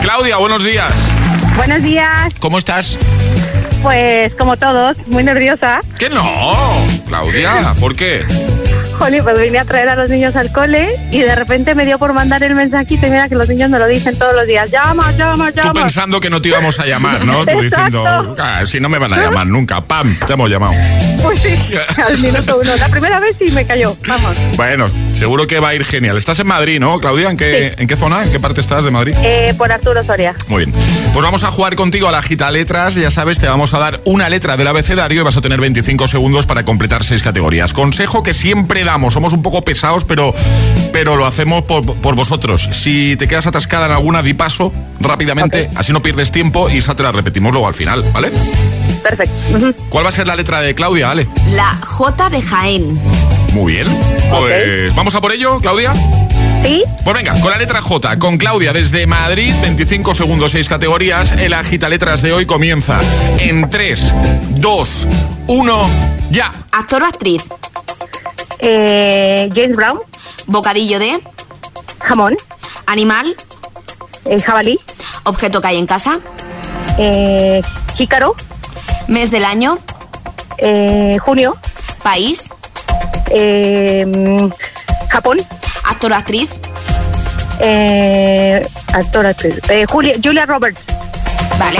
Claudia, 0.00 0.36
buenos 0.38 0.64
días. 0.64 0.92
Buenos 1.56 1.82
días. 1.82 2.32
¿Cómo 2.38 2.58
estás? 2.58 2.96
Pues 3.82 4.32
como 4.34 4.56
todos, 4.56 4.96
muy 5.08 5.24
nerviosa. 5.24 5.80
que 5.98 6.08
no? 6.08 6.22
Claudia, 7.12 7.74
¿por 7.78 7.94
qué? 7.94 8.24
Jolín, 9.02 9.24
pues 9.24 9.40
vine 9.40 9.58
a 9.58 9.64
traer 9.64 9.88
a 9.88 9.96
los 9.96 10.08
niños 10.10 10.36
al 10.36 10.52
cole 10.52 10.94
y 11.10 11.18
de 11.22 11.34
repente 11.34 11.74
me 11.74 11.84
dio 11.84 11.98
por 11.98 12.12
mandar 12.12 12.40
el 12.44 12.54
mensajito 12.54 13.04
y 13.06 13.10
mira 13.10 13.28
que 13.28 13.34
los 13.34 13.48
niños 13.48 13.68
me 13.68 13.80
lo 13.80 13.88
dicen 13.88 14.16
todos 14.16 14.32
los 14.32 14.46
días. 14.46 14.70
Llama, 14.70 15.10
llama, 15.12 15.50
Tú 15.50 15.56
llama. 15.60 15.72
pensando 15.72 16.20
que 16.20 16.30
no 16.30 16.40
te 16.40 16.50
íbamos 16.50 16.78
a 16.78 16.86
llamar, 16.86 17.24
¿no? 17.24 17.44
Tú 17.44 17.60
diciendo, 17.62 18.04
"Ah, 18.38 18.62
si 18.64 18.78
no 18.78 18.88
me 18.88 18.98
van 18.98 19.12
a 19.12 19.16
llamar 19.18 19.48
nunca, 19.48 19.80
¡pam! 19.80 20.16
Te 20.24 20.34
hemos 20.34 20.48
llamado. 20.48 20.74
Pues 21.20 21.40
sí, 21.40 21.54
al 22.04 22.18
minuto 22.18 22.58
uno. 22.62 22.76
La 22.76 22.88
primera 22.88 23.18
vez 23.20 23.36
sí 23.38 23.50
me 23.52 23.64
cayó, 23.64 23.96
vamos. 24.06 24.36
Bueno, 24.56 24.88
seguro 25.14 25.46
que 25.48 25.58
va 25.60 25.68
a 25.70 25.74
ir 25.74 25.84
genial. 25.84 26.16
Estás 26.16 26.38
en 26.40 26.46
Madrid, 26.46 26.78
¿no, 26.80 26.98
Claudia? 27.00 27.28
¿En 27.30 27.36
qué, 27.36 27.74
¿en 27.78 27.86
qué 27.88 27.96
zona? 27.96 28.22
¿En 28.24 28.30
qué 28.32 28.38
parte 28.40 28.60
estás 28.60 28.84
de 28.84 28.90
Madrid? 28.92 29.14
Eh, 29.22 29.52
por 29.58 29.70
Arturo 29.72 30.02
Soria. 30.04 30.34
Muy 30.48 30.64
bien. 30.66 30.72
Pues 31.12 31.22
vamos 31.24 31.42
a 31.44 31.50
jugar 31.52 31.74
contigo 31.76 32.08
a 32.08 32.12
la 32.12 32.22
gita 32.22 32.50
letras. 32.52 32.94
Ya 32.94 33.10
sabes, 33.10 33.38
te 33.38 33.48
vamos 33.48 33.72
a 33.74 33.78
dar 33.78 34.00
una 34.04 34.28
letra 34.28 34.56
del 34.56 34.66
abecedario 34.68 35.20
y 35.22 35.24
vas 35.24 35.36
a 35.36 35.40
tener 35.40 35.60
25 35.60 36.06
segundos 36.08 36.46
para 36.46 36.64
completar 36.64 37.02
seis 37.04 37.22
categorías. 37.22 37.72
Consejo 37.72 38.22
que 38.22 38.34
siempre 38.34 38.84
Somos 38.92 39.32
un 39.32 39.42
poco 39.42 39.62
pesados, 39.62 40.04
pero, 40.04 40.34
pero 40.92 41.16
lo 41.16 41.26
hacemos 41.26 41.62
por, 41.62 41.84
por 41.96 42.14
vosotros. 42.14 42.68
Si 42.72 43.16
te 43.16 43.26
quedas 43.26 43.46
atascada 43.46 43.86
en 43.86 43.92
alguna, 43.92 44.22
di 44.22 44.34
paso 44.34 44.72
rápidamente. 45.00 45.70
Así 45.74 45.92
no 45.92 46.02
pierdes 46.02 46.30
tiempo 46.30 46.68
y 46.68 46.78
esa 46.78 46.94
te 46.94 47.02
la 47.02 47.10
repetimos 47.10 47.52
luego 47.52 47.66
al 47.66 47.74
final, 47.74 48.04
¿vale? 48.12 48.30
Perfecto. 49.02 49.74
¿Cuál 49.88 50.04
va 50.04 50.10
a 50.10 50.12
ser 50.12 50.26
la 50.26 50.36
letra 50.36 50.60
de 50.60 50.74
Claudia, 50.74 51.10
Ale? 51.10 51.26
La 51.48 51.78
J 51.82 52.30
de 52.30 52.42
Jaén. 52.42 53.00
Muy 53.52 53.72
bien. 53.72 53.86
Pues 54.30 54.94
vamos 54.94 55.14
a 55.14 55.20
por 55.20 55.32
ello, 55.32 55.58
Claudia. 55.60 55.94
Sí. 56.64 56.82
Pues 57.02 57.16
venga, 57.16 57.40
con 57.40 57.50
la 57.50 57.58
letra 57.58 57.82
J, 57.82 58.18
con 58.18 58.36
Claudia 58.36 58.72
desde 58.72 59.06
Madrid, 59.06 59.52
25 59.62 60.14
segundos, 60.14 60.52
6 60.52 60.68
categorías. 60.68 61.32
El 61.32 61.54
agita 61.54 61.88
letras 61.88 62.22
de 62.22 62.32
hoy 62.32 62.46
comienza 62.46 63.00
en 63.38 63.68
3, 63.68 64.14
2, 64.50 65.08
1, 65.48 65.90
ya. 66.30 66.52
Actor 66.70 67.02
o 67.02 67.06
actriz. 67.06 67.42
Eh, 68.62 69.50
James 69.54 69.76
Brown. 69.76 70.00
Bocadillo 70.46 70.98
de. 70.98 71.20
Jamón. 72.00 72.36
Animal. 72.86 73.36
Eh, 74.24 74.40
jabalí. 74.40 74.78
Objeto 75.24 75.60
que 75.60 75.66
hay 75.68 75.78
en 75.78 75.86
casa. 75.86 76.20
Eh, 76.98 77.60
jícaro. 77.96 78.34
Mes 79.08 79.30
del 79.30 79.44
año. 79.44 79.78
Eh, 80.58 81.18
junio. 81.20 81.56
País. 82.02 82.48
Eh, 83.30 84.06
Japón. 85.10 85.38
Actor 85.84 86.12
o 86.12 86.14
actriz. 86.14 86.50
Actor, 88.92 89.26
actriz. 89.26 89.60
Eh, 89.68 89.86
Julia, 89.88 90.14
Julia 90.22 90.46
Roberts. 90.46 90.80
Vale. 91.58 91.78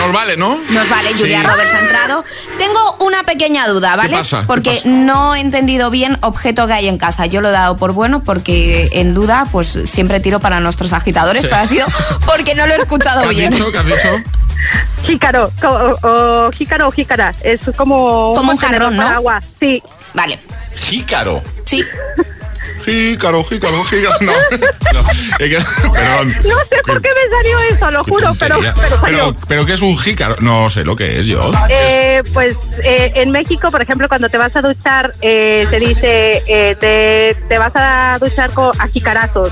Nos 0.00 0.12
vale, 0.12 0.36
¿no? 0.36 0.58
Nos 0.70 0.88
vale, 0.88 1.12
Julia 1.16 1.40
Sí. 1.40 1.46
Roberts 1.46 1.72
ha 1.74 1.78
entrado. 1.78 2.24
Tengo 2.58 2.96
una 3.00 3.22
pequeña 3.24 3.66
duda, 3.68 3.96
¿vale? 3.96 4.16
pasa? 4.16 4.40
¿Qué 4.40 4.46
Porque 4.46 4.70
pasa? 4.70 4.88
no 4.88 5.34
he 5.34 5.40
entendido 5.40 5.90
bien 5.90 6.18
objeto 6.22 6.66
que 6.66 6.72
hay 6.72 6.88
en 6.88 6.98
casa. 6.98 7.26
Yo 7.26 7.40
lo 7.40 7.48
he 7.48 7.52
dado 7.52 7.76
por 7.76 7.92
bueno 7.92 8.22
porque 8.24 8.88
en 8.92 9.14
duda, 9.14 9.46
pues 9.52 9.68
siempre 9.84 10.18
tiro 10.20 10.40
para 10.40 10.60
nuestros 10.60 10.92
agitadores, 10.92 11.42
Sí. 11.42 11.48
pero 11.50 11.62
ha 11.62 11.66
sido 11.66 11.86
porque 12.26 12.54
no 12.54 12.66
lo 12.66 12.74
he 12.74 12.78
escuchado 12.78 13.22
¿Qué 13.22 13.28
has 13.28 13.36
bien. 13.36 13.50
dicho? 13.52 13.70
¿Qué 13.70 13.78
has 13.78 13.86
dicho? 13.86 14.08
Jícaro. 15.06 15.50
O, 15.62 16.06
o 16.08 16.50
jícaro 16.52 16.88
o 16.88 16.90
jícara. 16.90 17.32
Es 17.42 17.60
como... 17.76 18.32
Como 18.34 18.52
un 18.52 18.58
jarrón, 18.58 18.96
¿no? 18.96 19.02
para 19.02 19.16
agua. 19.16 19.42
Sí. 19.58 19.82
Vale. 20.14 20.38
Jícaro. 20.76 21.42
Sí. 21.66 21.84
Jícaro, 22.84 23.44
jícaro, 23.44 23.84
jícaro. 23.84 24.16
No, 24.20 24.32
no. 24.92 25.00
Es 25.38 25.48
que- 25.56 25.90
perdón. 25.90 26.34
No 26.44 26.56
sé 26.68 26.76
por 26.86 27.00
qué 27.02 27.08
me 27.08 27.36
salió 27.36 27.58
eso, 27.74 27.90
lo 27.90 28.04
juro, 28.04 28.34
pero, 28.38 28.54
Tontería. 28.56 28.74
pero 28.80 29.00
salió. 29.00 29.18
pero, 29.34 29.46
pero 29.48 29.66
¿qué 29.66 29.72
es 29.74 29.82
un 29.82 29.98
jícaro? 29.98 30.36
No 30.40 30.70
sé 30.70 30.84
lo 30.84 30.96
que 30.96 31.20
es 31.20 31.26
yo. 31.26 31.50
Eh, 31.68 32.22
pues 32.32 32.56
eh, 32.82 33.12
en 33.16 33.30
México, 33.30 33.70
por 33.70 33.82
ejemplo, 33.82 34.08
cuando 34.08 34.28
te 34.28 34.38
vas 34.38 34.54
a 34.56 34.62
duchar, 34.62 35.12
eh, 35.20 35.66
te 35.70 35.78
dice, 35.80 36.42
eh, 36.46 36.76
te, 36.78 37.36
te 37.48 37.58
vas 37.58 37.72
a 37.74 38.18
duchar 38.20 38.52
con 38.52 38.70
a 38.80 38.88
jicarazos, 38.88 39.50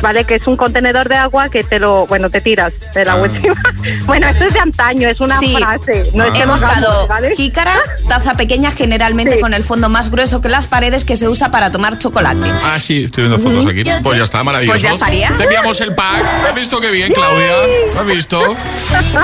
¿vale? 0.00 0.24
Que 0.24 0.36
es 0.36 0.46
un 0.46 0.56
contenedor 0.56 1.08
de 1.08 1.16
agua 1.16 1.48
que 1.48 1.62
te 1.62 1.78
lo, 1.78 2.06
bueno, 2.06 2.30
te 2.30 2.40
tiras 2.40 2.72
del 2.94 3.08
agua 3.08 3.28
Ah. 3.30 3.36
encima. 3.36 3.62
Bueno, 4.06 4.28
esto 4.28 4.44
es 4.44 4.52
de 4.52 4.60
antaño, 4.60 5.08
es 5.08 5.20
una 5.20 5.38
Sí. 5.38 5.54
frase. 5.56 6.10
No 6.14 6.24
es 6.24 6.32
que 6.32 6.40
He 6.42 6.46
buscado 6.46 7.06
¿vale? 7.06 7.34
jícara, 7.36 7.74
taza 8.08 8.34
pequeña, 8.34 8.70
generalmente 8.70 9.38
con 9.40 9.54
el 9.54 9.62
fondo 9.64 9.88
más 9.88 10.10
grueso 10.10 10.40
que 10.40 10.48
las 10.48 10.66
paredes 10.66 11.04
que 11.04 11.16
se 11.16 11.28
usa 11.28 11.50
para 11.50 11.70
tomar 11.70 11.98
chocolate. 11.98 12.50
Ah, 12.64 12.78
sí, 12.78 13.04
estoy 13.04 13.24
viendo 13.24 13.38
fotos 13.38 13.66
aquí. 13.66 13.84
Pues 14.02 14.18
ya 14.18 14.24
está, 14.24 14.42
maravilloso. 14.44 14.72
Pues 14.74 14.82
ya 14.82 14.92
estaría. 14.92 15.34
Te 15.36 15.44
enviamos 15.44 15.80
el 15.80 15.94
pack. 15.94 16.24
¿Has 16.48 16.54
visto 16.54 16.80
qué 16.80 16.90
bien, 16.90 17.12
Claudia? 17.12 17.52
¿Has 17.98 18.06
visto? 18.06 18.40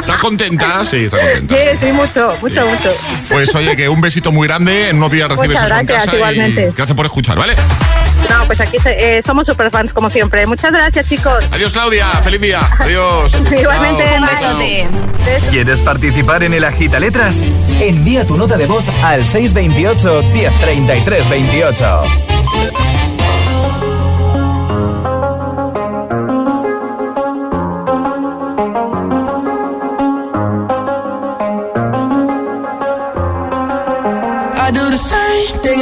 ¿Estás 0.00 0.20
contenta? 0.20 0.84
Sí, 0.86 1.04
está 1.06 1.18
contenta. 1.18 1.54
Sí, 1.54 1.78
sí, 1.80 1.92
mucho, 1.92 2.34
mucho, 2.40 2.66
mucho. 2.66 2.90
Pues 3.28 3.54
oye, 3.54 3.76
que 3.76 3.88
un 3.88 4.00
besito 4.00 4.30
muy 4.32 4.46
grande. 4.46 4.90
En 4.90 4.96
unos 4.96 5.10
días 5.10 5.28
recibes 5.28 5.48
Muchas 5.50 5.64
eso 5.66 5.80
en 5.80 5.86
gracias, 5.86 6.04
casa. 6.04 6.16
igualmente. 6.16 6.68
Y 6.72 6.76
gracias 6.76 6.96
por 6.96 7.06
escuchar, 7.06 7.38
¿vale? 7.38 7.54
No, 8.30 8.44
pues 8.46 8.60
aquí 8.60 8.78
se- 8.78 9.18
eh, 9.18 9.22
somos 9.24 9.46
super 9.46 9.70
fans, 9.70 9.92
como 9.92 10.10
siempre. 10.10 10.46
Muchas 10.46 10.72
gracias, 10.72 11.08
chicos. 11.08 11.44
Adiós, 11.52 11.72
Claudia. 11.72 12.06
Feliz 12.22 12.40
día. 12.40 12.60
Adiós. 12.78 13.32
Igualmente, 13.58 14.04
Chao. 14.04 14.20
Un 14.20 14.26
besote. 14.58 14.88
¿Quieres 15.50 15.78
participar 15.80 16.42
en 16.44 16.54
el 16.54 16.64
Agita 16.64 16.98
Letras? 17.00 17.36
Envía 17.80 18.26
tu 18.26 18.36
nota 18.36 18.56
de 18.56 18.66
voz 18.66 18.84
al 19.02 19.24
628 19.24 20.22
1033 20.32 21.28
28. 21.28 22.02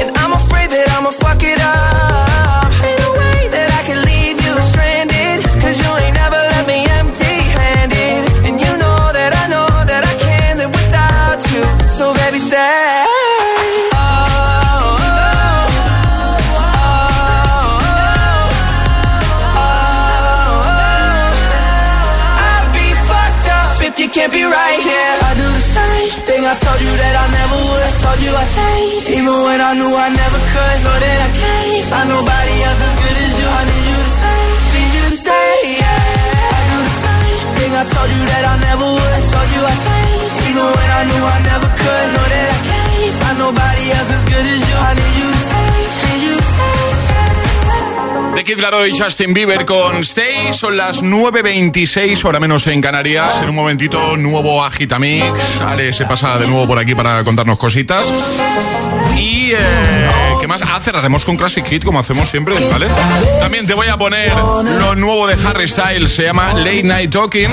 And 0.00 0.10
I'm 0.18 0.32
afraid 0.32 0.70
that 0.70 0.86
I'ma 0.96 1.10
fuck 1.10 1.42
it 1.42 1.60
up. 1.60 2.68
Ain't 2.86 2.98
no 3.04 3.10
way 3.20 3.40
that 3.54 3.68
I 3.78 3.82
can 3.86 3.93
Kid 48.44 48.60
Laroi 48.60 48.90
y 48.90 48.98
Justin 48.98 49.32
Bieber 49.32 49.64
con 49.64 49.96
Stay. 50.02 50.52
Son 50.52 50.76
las 50.76 51.02
9.26, 51.02 52.24
hora 52.26 52.38
menos 52.38 52.66
en 52.66 52.82
Canarias. 52.82 53.40
En 53.42 53.48
un 53.48 53.54
momentito, 53.54 54.18
nuevo 54.18 54.62
Agitamix. 54.62 55.60
Ale 55.62 55.94
se 55.94 56.04
pasa 56.04 56.36
de 56.38 56.46
nuevo 56.46 56.66
por 56.66 56.78
aquí 56.78 56.94
para 56.94 57.24
contarnos 57.24 57.58
cositas. 57.58 58.12
Y, 59.16 59.52
eh, 59.52 59.56
¿qué 60.40 60.46
más? 60.46 60.60
Ah, 60.62 60.78
cerraremos 60.82 61.24
con 61.24 61.38
Classic 61.38 61.64
Hit, 61.64 61.84
como 61.84 61.98
hacemos 62.00 62.28
siempre, 62.28 62.54
¿vale? 62.70 62.88
También 63.40 63.66
te 63.66 63.72
voy 63.72 63.88
a 63.88 63.96
poner 63.96 64.32
lo 64.34 64.94
nuevo 64.94 65.26
de 65.26 65.36
Harry 65.46 65.66
Styles. 65.66 66.12
Se 66.12 66.24
llama 66.24 66.52
Late 66.52 66.82
Night 66.82 67.10
Talking. 67.12 67.48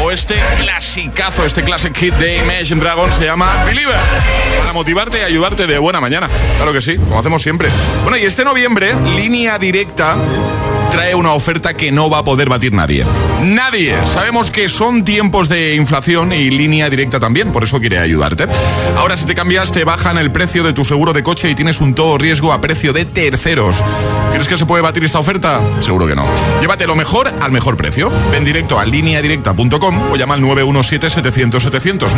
O 0.00 0.10
este 0.10 0.34
clasicazo, 0.58 1.44
este 1.44 1.62
classic 1.62 1.96
hit 1.96 2.14
de 2.14 2.38
Imagine 2.38 2.80
Dragon 2.80 3.12
se 3.12 3.24
llama 3.24 3.64
Believer. 3.64 3.96
Para 4.58 4.72
motivarte 4.72 5.18
y 5.18 5.22
ayudarte 5.22 5.66
de 5.66 5.78
buena 5.78 6.00
mañana. 6.00 6.28
Claro 6.56 6.72
que 6.72 6.82
sí, 6.82 6.96
como 6.96 7.18
hacemos 7.18 7.42
siempre. 7.42 7.68
Bueno, 8.02 8.16
y 8.16 8.22
este 8.22 8.44
noviembre, 8.44 8.94
línea 9.16 9.58
directa 9.58 10.16
trae 10.92 11.14
una 11.14 11.32
oferta 11.32 11.74
que 11.74 11.90
no 11.90 12.10
va 12.10 12.18
a 12.18 12.24
poder 12.24 12.50
batir 12.50 12.74
nadie. 12.74 13.06
Nadie. 13.42 13.96
Sabemos 14.06 14.50
que 14.50 14.68
son 14.68 15.04
tiempos 15.04 15.48
de 15.48 15.74
inflación 15.74 16.34
y 16.34 16.50
línea 16.50 16.90
directa 16.90 17.18
también, 17.18 17.50
por 17.50 17.64
eso 17.64 17.80
quiere 17.80 17.98
ayudarte. 17.98 18.46
Ahora 18.98 19.16
si 19.16 19.24
te 19.24 19.34
cambias 19.34 19.72
te 19.72 19.84
bajan 19.84 20.18
el 20.18 20.30
precio 20.30 20.62
de 20.62 20.74
tu 20.74 20.84
seguro 20.84 21.14
de 21.14 21.22
coche 21.22 21.48
y 21.50 21.54
tienes 21.54 21.80
un 21.80 21.94
todo 21.94 22.18
riesgo 22.18 22.52
a 22.52 22.60
precio 22.60 22.92
de 22.92 23.06
terceros. 23.06 23.82
¿Crees 24.32 24.46
que 24.48 24.58
se 24.58 24.66
puede 24.66 24.82
batir 24.82 25.02
esta 25.02 25.18
oferta? 25.18 25.62
Seguro 25.80 26.06
que 26.06 26.14
no. 26.14 26.26
Llévate 26.60 26.86
lo 26.86 26.94
mejor 26.94 27.32
al 27.40 27.52
mejor 27.52 27.78
precio. 27.78 28.12
Ven 28.30 28.44
directo 28.44 28.78
a 28.78 28.84
lineadirecta.com 28.84 30.12
o 30.12 30.16
llama 30.16 30.34
al 30.34 30.42
917-700-700. 30.42 32.14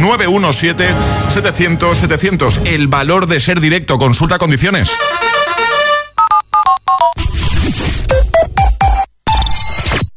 917-700-700. 1.31 2.67
El 2.67 2.89
valor 2.89 3.29
de 3.29 3.39
ser 3.39 3.61
directo. 3.61 3.99
Consulta 3.99 4.39
condiciones. 4.39 4.91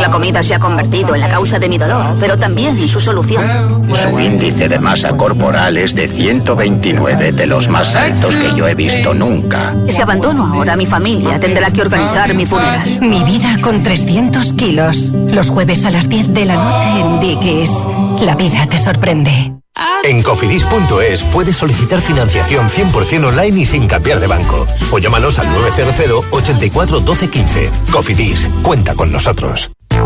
La 0.00 0.10
comida 0.10 0.42
se 0.42 0.54
ha 0.54 0.58
convertido 0.58 1.14
en 1.14 1.20
la 1.20 1.28
causa 1.28 1.58
de 1.58 1.68
mi 1.68 1.78
dolor, 1.78 2.14
pero 2.20 2.36
también 2.36 2.78
en 2.78 2.88
su 2.88 3.00
solución. 3.00 3.86
Su 3.94 4.18
índice 4.18 4.68
de 4.68 4.78
masa 4.78 5.16
corporal 5.16 5.76
es 5.76 5.94
de 5.94 6.08
129, 6.08 7.32
de 7.32 7.46
los 7.46 7.68
más 7.68 7.94
altos 7.94 8.36
que 8.36 8.54
yo 8.54 8.66
he 8.68 8.74
visto 8.74 9.14
nunca. 9.14 9.74
Si 9.88 10.02
abandono 10.02 10.46
ahora 10.46 10.74
a 10.74 10.76
mi 10.76 10.86
familia, 10.86 11.38
tendrá 11.40 11.70
que 11.70 11.82
organizar 11.82 12.34
mi 12.34 12.46
funeral. 12.46 13.00
Mi 13.00 13.22
vida 13.24 13.56
con 13.62 13.82
300 13.82 14.52
kilos. 14.54 15.12
Los 15.12 15.48
jueves 15.50 15.84
a 15.84 15.90
las 15.90 16.08
10 16.08 16.34
de 16.34 16.44
la 16.44 16.54
noche 16.56 17.00
en 17.00 17.20
Dickies. 17.20 17.70
La 18.20 18.34
vida 18.34 18.66
te 18.68 18.78
sorprende. 18.78 19.54
En 20.04 20.22
cofidis.es 20.22 21.22
puedes 21.24 21.56
solicitar 21.56 22.00
financiación 22.00 22.68
100% 22.68 23.24
online 23.26 23.60
y 23.60 23.64
sin 23.64 23.88
cambiar 23.88 24.20
de 24.20 24.26
banco. 24.26 24.66
O 24.92 24.98
llámanos 24.98 25.38
al 25.38 25.50
900 25.50 26.26
84 26.30 27.00
12 27.00 27.30
15. 27.30 27.70
Cofidis, 27.90 28.48
cuenta 28.62 28.94
con 28.94 29.10
nosotros. 29.10 29.70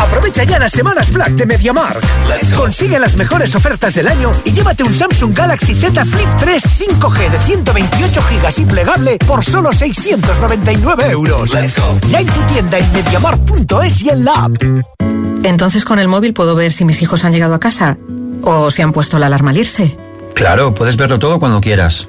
Aprovecha 0.00 0.44
ya 0.44 0.58
las 0.58 0.72
semanas 0.72 1.12
Black 1.12 1.32
de 1.32 1.46
MediaMark. 1.46 2.02
Consigue 2.56 2.98
las 2.98 3.16
mejores 3.16 3.54
ofertas 3.54 3.94
del 3.94 4.08
año 4.08 4.32
y 4.44 4.52
llévate 4.52 4.82
un 4.82 4.94
Samsung 4.94 5.36
Galaxy 5.36 5.74
Z 5.74 6.04
Flip 6.06 6.28
3 6.38 6.62
5G 6.62 7.30
de 7.30 7.38
128 7.38 8.20
GB 8.22 8.60
y 8.60 8.64
plegable 8.64 9.18
por 9.26 9.44
solo 9.44 9.72
699 9.72 11.10
euros. 11.10 11.50
Ya 12.08 12.20
en 12.20 12.26
tu 12.26 12.40
tienda 12.42 12.78
en 12.78 12.92
MediaMark.es 12.92 14.02
y 14.02 14.08
en 14.08 14.24
la 14.24 14.32
app. 14.32 14.62
Entonces 15.42 15.84
con 15.84 15.98
el 15.98 16.08
móvil 16.08 16.32
puedo 16.32 16.54
ver 16.54 16.72
si 16.72 16.84
mis 16.84 17.02
hijos 17.02 17.24
han 17.24 17.32
llegado 17.32 17.54
a 17.54 17.60
casa 17.60 17.98
o 18.42 18.70
si 18.70 18.82
han 18.82 18.92
puesto 18.92 19.18
la 19.18 19.26
alarma 19.26 19.50
al 19.50 19.58
irse. 19.58 19.96
Claro, 20.34 20.74
puedes 20.74 20.96
verlo 20.96 21.18
todo 21.18 21.38
cuando 21.38 21.60
quieras. 21.60 22.08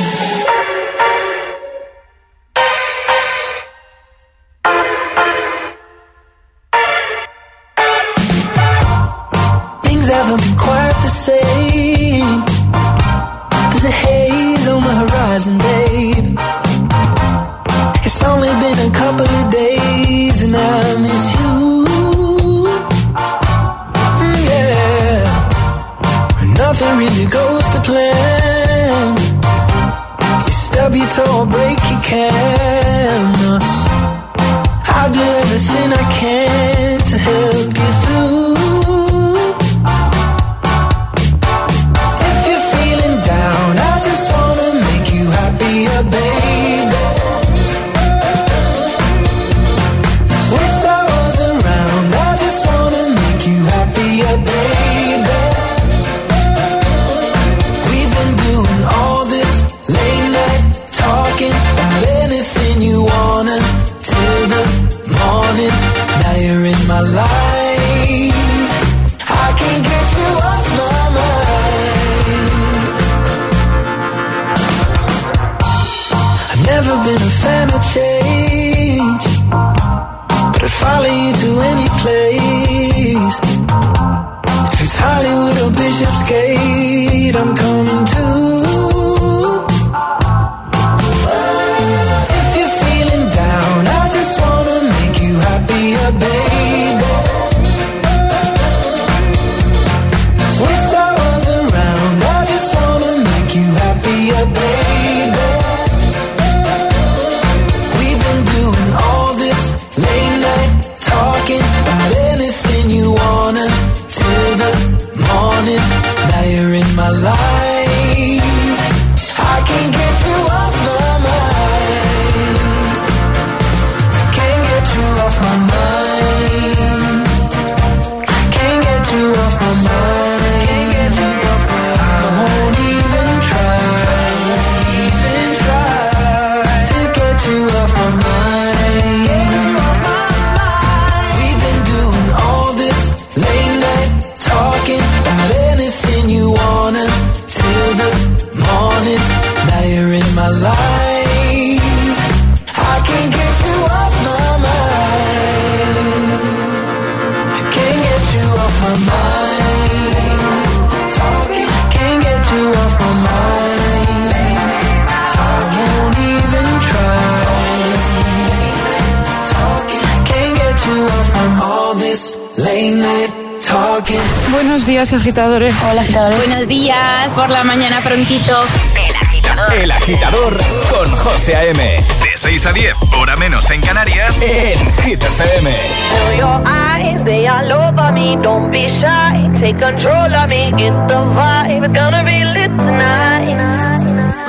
agitadores. 175.31 175.73
Hola, 175.89 176.01
agitadores. 176.01 176.45
Buenos 176.45 176.67
días, 176.67 177.31
por 177.33 177.49
la 177.49 177.63
mañana 177.63 178.01
prontito. 178.01 178.53
El 178.97 179.15
agitador. 179.15 179.73
El 179.75 179.91
Agitador 179.91 180.57
con 180.89 181.09
José 181.15 181.55
A.M. 181.55 181.81
De 182.21 182.37
6 182.37 182.65
a 182.65 182.73
10, 182.73 182.93
hora 183.17 183.37
menos 183.37 183.69
en 183.69 183.79
Canarias, 183.81 184.35
en 184.41 184.93
Hit 185.03 185.23
FM. 185.23 185.71
Feel 185.71 186.37
your 186.37 186.61
eyes, 186.67 187.23
they 187.23 187.47
all 187.47 187.71
over 187.71 188.11
me. 188.11 188.35
Don't 188.41 188.71
be 188.71 188.89
shy, 188.89 189.49
take 189.57 189.77
control 189.77 190.35
of 190.35 190.49
me. 190.49 190.71
Get 190.75 190.93
the 191.07 191.15
vibe, 191.15 191.85
it's 191.85 191.93
gonna 191.93 192.23
be 192.25 192.43
lit 192.43 192.77
tonight. 192.77 193.57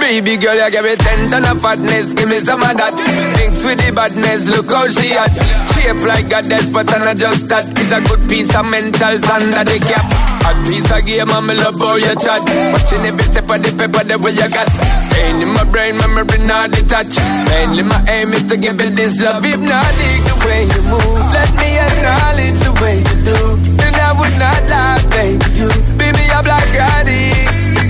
Baby 0.00 0.36
girl, 0.36 0.56
you 0.56 0.70
give 0.70 0.84
me 0.84 0.96
ten 0.96 1.28
ton 1.28 1.44
of 1.44 1.62
fatness, 1.62 2.12
give 2.12 2.28
me 2.28 2.40
some 2.40 2.60
of 2.60 2.76
that. 2.76 2.92
Mix 3.36 3.64
with 3.64 3.86
the 3.86 3.92
badness, 3.92 4.48
look 4.48 4.68
how 4.68 4.88
she 4.88 5.14
hot. 5.14 5.30
Shape 5.74 6.04
like 6.04 6.26
a 6.26 6.42
death, 6.42 6.72
but 6.72 6.92
I'm 6.92 7.04
not 7.04 7.16
just 7.16 7.48
that. 7.48 7.66
It's 7.78 7.92
a 7.92 8.00
good 8.00 8.28
piece 8.28 8.52
of 8.56 8.66
mental 8.66 9.14
under 9.30 9.62
the 9.62 9.78
cap. 9.78 10.31
Piece 10.66 10.90
of 10.92 11.04
game, 11.04 11.30
I'm 11.30 11.46
love 11.46 11.78
how 11.78 11.96
you 11.96 12.14
chat. 12.22 12.42
Watching 12.72 13.04
every 13.04 13.24
step 13.26 13.50
of 13.50 13.58
the 13.62 13.70
paper, 13.74 14.02
the 14.06 14.16
way 14.22 14.32
you 14.32 14.48
got. 14.48 14.68
Staying 15.10 15.42
in 15.42 15.50
my 15.52 15.64
brain, 15.68 15.98
memory 15.98 16.38
not 16.46 16.70
detached. 16.70 17.18
Mainly 17.50 17.82
my 17.82 17.98
aim 18.06 18.32
is 18.32 18.46
to 18.46 18.56
give 18.56 18.80
it 18.80 18.94
this 18.94 19.20
love. 19.20 19.44
If 19.44 19.58
not, 19.58 19.90
dig 19.98 20.20
the 20.22 20.36
way 20.46 20.62
you 20.70 20.82
move. 20.86 21.18
Let 21.34 21.50
me 21.58 21.68
acknowledge 21.76 22.58
the 22.62 22.72
way 22.78 22.96
you 23.02 23.16
do. 23.26 23.38
Then 23.74 23.94
I 23.98 24.10
would 24.14 24.36
not 24.38 24.60
lie, 24.70 25.02
baby. 25.10 25.46
You 25.58 25.68
beat 25.98 26.14
me 26.14 26.24
up 26.30 26.46
like 26.46 26.74
addict. 26.78 27.82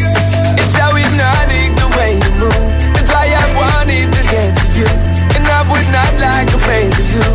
It's 0.56 0.74
how 0.80 0.96
hypnotic 0.96 1.70
the 1.76 1.88
way 1.92 2.10
you 2.16 2.32
move. 2.40 2.72
That's 2.96 3.10
why 3.12 3.26
I 3.30 3.46
wanted 3.52 4.08
to 4.08 4.22
get 4.32 4.50
to 4.56 4.66
you. 4.80 4.90
And 5.36 5.44
I 5.44 5.60
would 5.68 5.88
not 5.92 6.12
like 6.24 6.48
a 6.48 6.60
baby. 6.64 7.04
You 7.20 7.26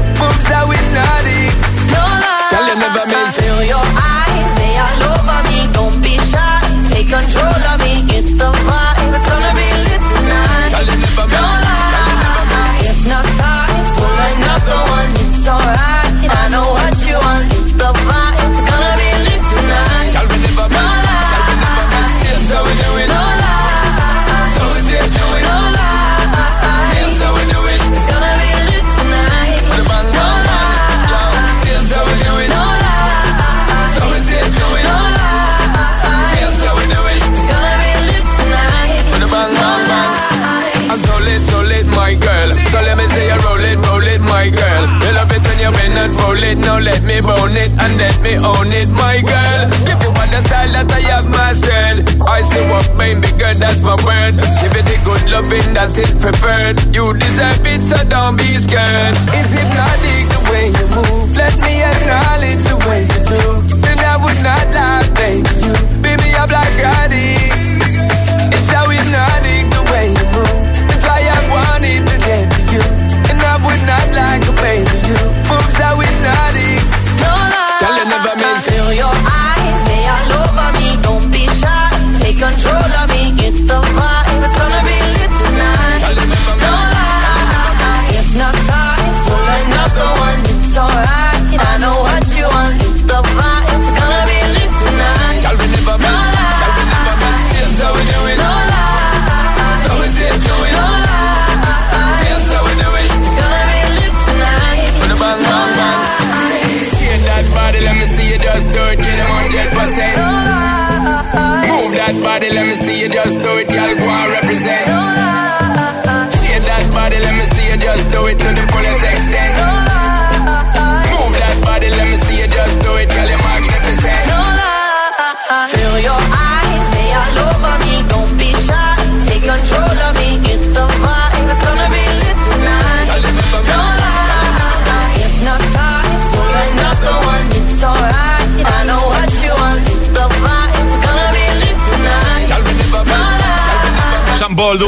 and 47.88 47.98
let 47.98 48.18
me 48.22 48.34
own 48.44 48.68
it, 48.72 48.90
my 48.92 49.18
girl. 49.24 49.64
Give 49.88 50.00
you 50.04 50.12
all 50.12 50.30
the 50.30 50.42
style 50.44 50.72
that 50.76 50.92
I 50.92 51.02
have 51.16 51.28
myself. 51.32 51.96
I 52.28 52.40
say 52.52 52.64
what 52.68 52.88
made 53.00 53.20
me 53.24 53.32
good, 53.40 53.56
that's 53.56 53.82
my 53.82 53.96
word. 54.04 54.36
Give 54.60 54.76
you 54.76 54.84
the 54.84 54.98
good 55.08 55.24
loving 55.32 55.72
that 55.74 55.96
is 55.96 56.12
preferred. 56.20 56.76
You 56.92 57.16
deserve 57.16 57.64
it, 57.64 57.82
so 57.82 58.00
don't 58.12 58.36
be 58.36 58.60
scared. 58.60 59.16
Is 59.40 59.52
it 59.56 59.70
not 59.76 59.96
the 60.04 60.42
way 60.52 60.66
you 60.76 60.88
move? 60.96 61.32
Let 61.36 61.56
me 61.64 61.74
acknowledge 61.84 62.64
the 62.68 62.78
way 62.88 63.02
you 63.08 63.22
do. 63.32 63.44
Then 63.80 64.00
I 64.04 64.16
would 64.20 64.42
not 64.44 64.66
lie, 64.76 65.08
baby. 65.16 65.48
You 65.64 65.74
beat 66.04 66.20
me 66.20 66.32
up 66.36 66.52
like 66.52 66.76
God 66.82 67.12
It's 67.12 67.27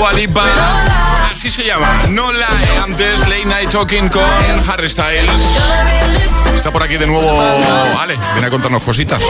San 0.10 0.14
Paul, 0.14 0.14
Dua 0.14 0.14
Lipa. 0.14 0.46
Así 1.32 1.50
se 1.50 1.64
llama. 1.64 1.88
No 2.10 2.32
la 2.32 2.48
antes. 2.84 3.22
Late 3.28 3.46
Night 3.46 3.70
Talking 3.70 4.10
con 4.10 4.24
Harry 4.70 4.90
Styles. 4.90 5.30
Está 6.54 6.72
por 6.72 6.84
aquí 6.84 6.98
de 6.98 7.08
nuevo 7.08 7.30
Ale. 8.00 8.18
Viene 8.34 8.48
a 8.48 8.50
contarnos 8.50 8.84
cositas. 8.84 9.22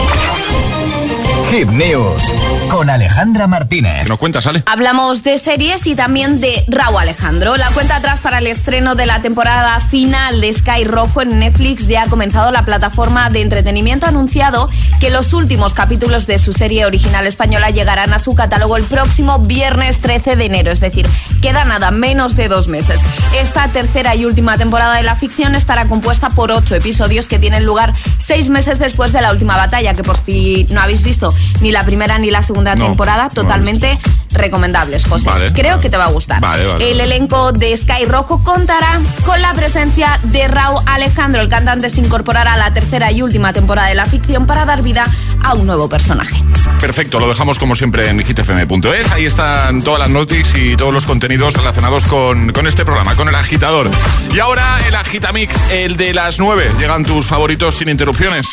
Hit 1.50 1.68
News 1.68 2.22
con 2.70 2.88
Alejandra 2.88 3.48
Martínez. 3.48 4.02
¿Qué 4.04 4.08
nos 4.08 4.18
cuentas, 4.18 4.46
Ale? 4.46 4.62
Hablamos 4.66 5.24
de 5.24 5.36
series 5.36 5.84
y 5.88 5.96
también 5.96 6.40
de 6.40 6.64
Raúl 6.68 6.98
Alejandro. 6.98 7.56
La 7.56 7.68
cuenta 7.70 7.96
atrás 7.96 8.20
para 8.20 8.38
el 8.38 8.46
estreno 8.46 8.94
de 8.94 9.06
la 9.06 9.20
temporada 9.20 9.80
final 9.80 10.40
de 10.40 10.52
Sky 10.52 10.84
Rojo 10.84 11.22
en 11.22 11.40
Netflix 11.40 11.88
ya 11.88 12.04
ha 12.04 12.06
comenzado 12.06 12.52
la 12.52 12.64
plataforma 12.64 13.30
de 13.30 13.42
entretenimiento 13.42 14.06
ha 14.06 14.10
anunciado 14.10 14.70
que 15.00 15.10
los 15.10 15.32
últimos 15.32 15.74
capítulos 15.74 16.28
de 16.28 16.38
su 16.38 16.52
serie 16.52 16.86
original 16.86 17.26
española 17.26 17.70
llegarán 17.70 18.12
a 18.12 18.20
su 18.20 18.36
catálogo 18.36 18.76
el 18.76 18.84
próximo 18.84 19.40
viernes 19.40 20.00
13 20.00 20.36
de 20.36 20.44
enero, 20.44 20.70
es 20.70 20.78
decir, 20.78 21.08
queda 21.40 21.64
nada, 21.64 21.90
menos 21.90 22.36
de 22.36 22.48
dos 22.48 22.68
meses. 22.68 23.00
Esta 23.34 23.68
tercera 23.68 24.14
y 24.14 24.24
última 24.24 24.58
temporada 24.58 24.96
de 24.96 25.02
la 25.02 25.14
ficción 25.16 25.54
estará 25.54 25.86
compuesta 25.86 26.30
por 26.30 26.50
ocho 26.52 26.74
episodios 26.74 27.28
que 27.28 27.38
tienen 27.38 27.64
lugar 27.64 27.94
seis 28.18 28.48
meses 28.48 28.78
después 28.78 29.12
de 29.12 29.20
la 29.20 29.32
última 29.32 29.56
batalla, 29.56 29.94
que 29.94 30.02
por 30.02 30.16
si 30.16 30.66
no 30.70 30.80
habéis 30.80 31.02
visto 31.02 31.34
ni 31.60 31.72
la 31.72 31.84
primera 31.84 32.18
ni 32.18 32.30
la 32.30 32.42
segunda 32.42 32.74
No, 32.74 32.84
temporada, 32.84 33.24
no 33.24 33.30
totalmente 33.30 33.98
recomendables, 34.32 35.04
José. 35.06 35.28
Vale, 35.28 35.52
Creo 35.52 35.72
vale. 35.72 35.82
que 35.82 35.90
te 35.90 35.96
va 35.96 36.04
a 36.04 36.10
gustar. 36.10 36.40
Vale, 36.40 36.66
vale, 36.66 36.90
el 36.90 37.00
elenco 37.00 37.52
de 37.52 37.76
Sky 37.76 38.04
Rojo 38.06 38.42
contará 38.42 39.00
con 39.24 39.40
la 39.42 39.52
presencia 39.54 40.18
de 40.24 40.48
Raúl 40.48 40.82
Alejandro. 40.86 41.42
El 41.42 41.48
cantante 41.48 41.90
se 41.90 42.00
incorporará 42.00 42.54
a 42.54 42.56
la 42.56 42.72
tercera 42.74 43.10
y 43.12 43.22
última 43.22 43.52
temporada 43.52 43.88
de 43.88 43.94
la 43.94 44.06
ficción 44.06 44.46
para 44.46 44.64
dar 44.64 44.82
vida 44.82 45.06
a 45.42 45.54
un 45.54 45.66
nuevo 45.66 45.88
personaje. 45.88 46.42
Perfecto, 46.80 47.20
lo 47.20 47.28
dejamos 47.28 47.58
como 47.58 47.76
siempre 47.76 48.08
en 48.08 48.20
hitfm.es. 48.24 49.10
Ahí 49.12 49.26
están 49.26 49.82
todas 49.82 50.00
las 50.00 50.10
noticias 50.10 50.54
y 50.56 50.76
todos 50.76 50.92
los 50.94 51.04
contenidos 51.06 51.54
relacionados 51.54 52.06
con, 52.06 52.52
con 52.52 52.66
este 52.66 52.84
programa, 52.84 53.14
con 53.16 53.28
el 53.28 53.34
agitador. 53.34 53.90
Y 54.32 54.38
ahora 54.38 54.78
el 54.86 54.94
agitamix, 54.94 55.54
el 55.70 55.96
de 55.96 56.14
las 56.14 56.38
9. 56.38 56.70
Llegan 56.78 57.04
tus 57.04 57.26
favoritos 57.26 57.76
sin 57.76 57.88
interrupciones. 57.88 58.46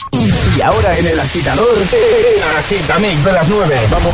Y 0.57 0.61
ahora 0.61 0.97
en 0.97 1.07
el 1.07 1.19
agitador, 1.19 1.67
el 1.77 2.57
agitamix 2.57 3.23
de 3.23 3.31
las 3.31 3.47
9. 3.49 3.79
Vamos. 3.91 4.13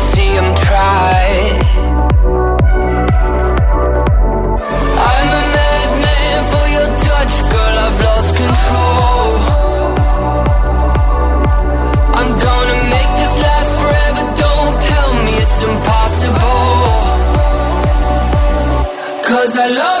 I 19.63 19.67
love 19.67 20.00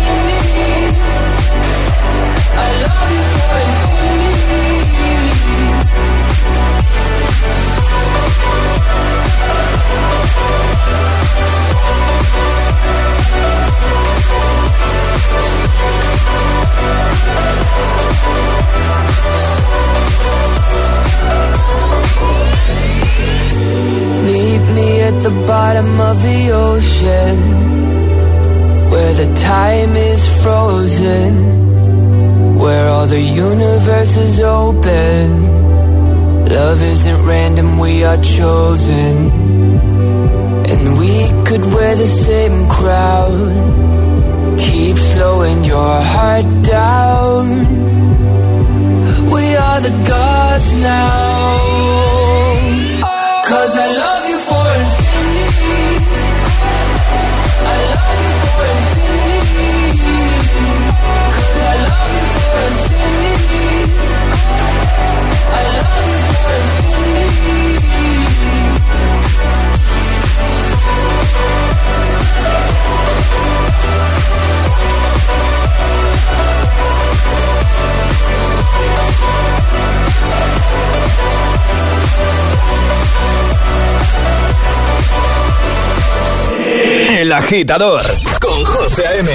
Agitador 87.51 88.01
con 88.39 88.63
José 88.63 89.05
A.M. 89.07 89.29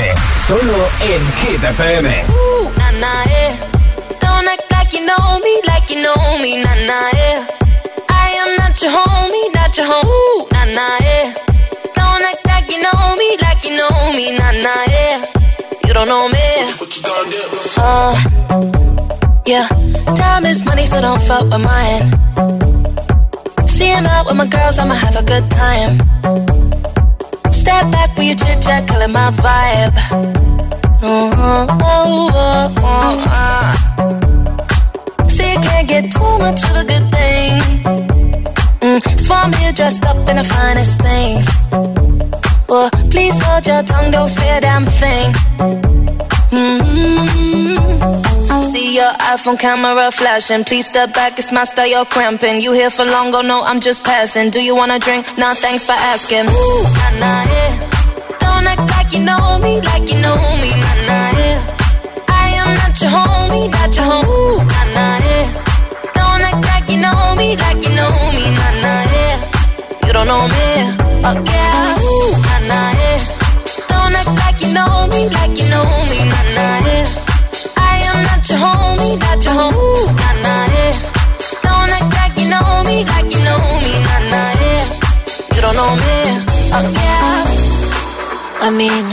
Solo 0.49 0.89
en 1.01 1.23
Hit 1.43 1.62
FM. 1.62 2.25
Ooh, 2.31 2.71
nah, 2.79 2.91
nah, 2.93 3.25
yeah. 3.29 3.55
Don't 4.21 4.49
act 4.49 4.64
like 4.71 4.95
you 4.95 5.05
know 5.05 5.39
me, 5.45 5.61
like 5.67 5.91
you 5.91 6.03
know 6.03 6.39
me, 6.41 6.57
nah, 6.62 6.75
nah, 6.87 7.11
yeah. 7.12 7.47
I 8.09 8.31
am 8.41 8.57
not 8.57 8.81
your 8.81 8.91
homie, 8.91 9.53
not 9.53 9.77
your 9.77 9.85
home, 9.87 10.09
Ooh, 10.09 10.47
nah, 10.51 10.64
nah, 10.64 10.97
yeah. 11.01 11.35
Don't 11.95 12.25
act 12.25 12.47
like 12.47 12.71
you 12.73 12.81
know 12.81 13.17
me, 13.19 13.37
like 13.43 13.62
you 13.69 13.77
know 13.77 14.12
me, 14.14 14.33
nah, 14.39 14.51
nah, 14.64 14.85
yeah. 14.89 15.25
You 15.87 15.93
don't 15.93 16.09
know 16.09 16.27
me. 16.31 16.39
Uh, 17.77 18.17
yeah. 19.45 19.69
Time 20.17 20.47
is 20.47 20.64
money, 20.64 20.87
so 20.87 21.03
don't 21.03 21.21
fuck 21.21 21.45
with 21.45 21.61
mine. 21.61 22.06
My 29.27 29.33
vibe. 29.43 29.97
Oh, 31.03 31.33
oh, 31.37 31.66
oh, 31.83 32.74
oh. 33.99 35.29
See, 35.29 35.53
you 35.53 35.59
can't 35.61 35.89
get 35.89 36.12
too 36.12 36.39
much 36.39 36.62
of 36.64 36.77
a 36.77 36.85
good 36.85 37.11
thing. 37.11 37.61
Mm, 38.81 39.01
Swan 39.20 39.51
me 39.51 39.72
dressed 39.72 40.05
up 40.05 40.16
in 40.29 40.37
the 40.37 40.45
finest 40.45 41.01
things. 41.01 41.47
Well, 42.68 42.91
please 43.11 43.37
hold 43.45 43.66
your 43.66 43.83
tongue, 43.83 44.11
don't 44.12 44.29
say 44.29 44.59
a 44.59 44.61
damn 44.61 44.87
thing. 44.87 45.33
Mm-hmm. 46.53 47.77
See 48.70 48.95
your 48.95 49.12
iPhone 49.35 49.59
camera 49.59 50.11
flashing. 50.12 50.62
Please 50.64 50.87
step 50.87 51.12
back, 51.14 51.39
it's 51.39 51.51
my 51.51 51.64
style, 51.64 51.87
you're 51.89 52.05
cramping. 52.05 52.61
You 52.61 52.72
here 52.72 52.91
for 52.91 53.05
long, 53.05 53.33
go 53.33 53.41
no, 53.41 53.62
I'm 53.64 53.81
just 53.81 54.05
passing. 54.05 54.51
Do 54.51 54.61
you 54.62 54.77
wanna 54.77 54.99
drink? 55.01 55.27
Nah, 55.37 55.55
thanks 55.55 55.85
for 55.85 55.97
asking. 56.14 56.47
Ooh, 56.47 56.83
nah, 56.83 57.11
nah, 57.20 57.45
yeah. 57.53 57.96
Don't 58.57 58.69
act 58.69 58.91
like 58.97 59.13
you 59.13 59.21
know 59.23 59.59
me, 59.59 59.83
like 59.83 60.09
you 60.11 60.19
know 60.19 60.35
me, 60.63 60.71
nah, 60.81 60.97
nah, 61.09 61.31
yeah. 61.37 61.61
I 62.27 62.57
am 62.57 62.73
not 62.81 62.99
your 63.03 63.11
homie, 63.11 63.71
not 63.71 63.95
your 63.95 64.07
Ooh, 64.25 64.57
nah, 64.65 64.85
nah, 64.97 65.19
yeah. 65.29 65.47
Don't 66.17 66.41
act 66.41 66.65
like 66.65 66.91
you 66.91 66.97
know 67.05 67.35
me, 67.37 67.55
like 67.59 67.85
you 67.85 67.93
know 67.95 68.09
me, 68.33 68.45
nah, 68.57 68.73
nah, 68.81 69.13
yeah. 69.13 69.37
You 70.07 70.13
don't 70.15 70.27
know 70.27 70.49
me, 70.49 70.65
oh 71.29 71.37
yeah, 71.53 72.01
Ooh, 72.01 72.33
nah, 72.49 72.61
nah, 72.71 72.91
yeah. 72.97 73.21
Don't 73.93 74.17
act 74.17 74.33
like 74.41 74.61
you 74.63 74.73
know 74.73 75.07
me, 75.13 75.29
like 75.37 75.59
you 75.61 75.69
know 75.69 75.85
me, 76.09 76.19
nah, 76.25 76.49
nah, 76.57 76.79
yeah. 76.89 77.05
I 77.77 78.09
am 78.09 78.19
not 78.25 78.49
your 78.49 78.57
homie, 78.57 79.21
not 79.21 79.45
your 79.45 79.53
Ooh, 79.53 80.07
nah, 80.17 80.33
nah, 80.41 80.65
yeah. 80.73 80.97
Don't 81.61 81.93
act 81.93 82.09
like 82.17 82.39
you 82.41 82.49
know 82.49 82.85
me, 82.89 83.05
like 83.05 83.29
you 83.31 83.43
know 83.45 83.61
me, 83.85 83.93
nah, 84.01 84.21
nah, 84.33 84.61
yeah. 84.65 84.85
You 85.53 85.61
don't 85.61 85.77
know 85.77 85.95
me. 85.95 86.16
I 88.61 88.71
mean, 88.71 89.05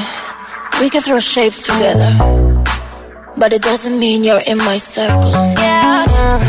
we 0.82 0.90
can 0.90 1.02
throw 1.02 1.20
shapes 1.20 1.62
together, 1.62 2.12
but 3.38 3.54
it 3.54 3.62
doesn't 3.62 4.00
mean 4.00 4.24
you're 4.24 4.42
in 4.48 4.58
my 4.58 4.78
circle. 4.78 5.32
Yeah. 5.32 6.40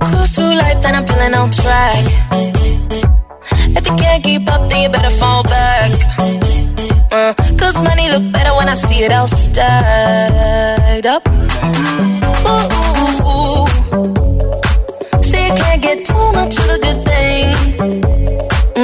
Cruise 0.00 0.34
through 0.34 0.54
life 0.54 0.84
and 0.84 0.96
I'm 0.96 1.06
feeling 1.06 1.34
on 1.34 1.50
track. 1.50 2.04
If 3.76 3.86
you 3.86 3.96
can't 3.96 4.22
keep 4.22 4.48
up, 4.50 4.68
then 4.68 4.82
you 4.82 4.88
better 4.90 5.10
fall 5.10 5.42
back. 5.44 5.90
Uh, 7.10 7.34
Cause 7.56 7.82
money 7.82 8.10
look 8.10 8.30
better 8.32 8.54
when 8.54 8.68
I 8.68 8.74
see 8.74 9.02
it 9.04 9.12
all 9.12 9.28
stacked 9.28 11.06
up. 11.06 11.26
Ooh, 12.46 12.68
ooh, 12.78 13.22
ooh. 13.32 13.66
See, 15.22 15.46
you 15.46 15.54
can't 15.54 15.82
get 15.82 16.04
too 16.06 16.32
much 16.32 16.56
of 16.58 16.68
a 16.68 16.78
good 16.78 17.04
thing. 17.04 18.17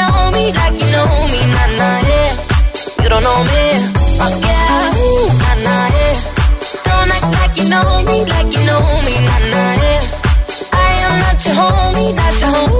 Know 0.00 0.30
me, 0.36 0.44
like 0.60 0.76
you 0.82 0.88
know 0.94 1.08
me, 1.32 1.40
nah, 1.54 1.68
nah, 1.80 2.08
yeah. 2.10 2.30
You 3.02 3.08
don't 3.12 3.22
know 3.28 3.40
me, 3.50 3.62
oh 4.24 4.32
yeah, 4.46 5.00
Ooh, 5.00 5.28
nah, 5.42 5.56
nah, 5.66 5.86
yeah. 5.96 6.14
Don't 6.86 7.10
act 7.16 7.28
like 7.38 7.54
you 7.60 7.66
know 7.72 7.88
me, 8.08 8.16
like 8.32 8.50
you 8.56 8.62
know 8.68 8.82
me, 9.06 9.14
nah, 9.28 9.40
nah, 9.52 9.72
yeah. 9.84 10.00
I 10.72 10.90
am 11.06 11.14
not 11.24 11.38
your 11.44 11.54
homie, 11.60 12.10
not 12.20 12.34
your 12.40 12.50
home, 12.56 12.79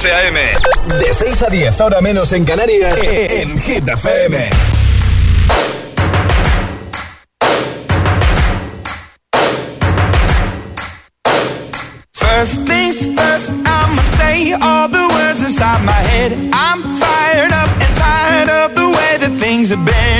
José 0.00 0.14
A.M. 0.14 0.40
De 0.98 1.12
6 1.12 1.42
a 1.42 1.50
10, 1.50 1.78
ahora 1.82 2.00
menos 2.00 2.32
en 2.32 2.46
Canarias, 2.46 2.98
en 3.04 3.60
Hit 3.60 3.86
FM. 3.86 4.48
First 12.14 12.66
things 12.66 13.06
first, 13.14 13.50
I'ma 13.50 14.02
say 14.16 14.54
all 14.54 14.88
the 14.88 15.06
words 15.06 15.42
inside 15.46 15.84
my 15.84 15.92
head. 15.92 16.32
I'm 16.50 16.80
fired 16.96 17.52
up 17.52 17.68
and 17.68 17.96
tired 17.98 18.48
of 18.48 18.74
the 18.74 18.88
way 18.88 19.18
that 19.18 19.38
things 19.38 19.68
have 19.68 19.84
been. 19.84 19.84
Ooh, 19.84 19.84
the 19.84 19.84
way 19.84 19.84
that 19.84 19.84
things 19.84 19.84
have 19.84 19.84
been. 19.84 20.19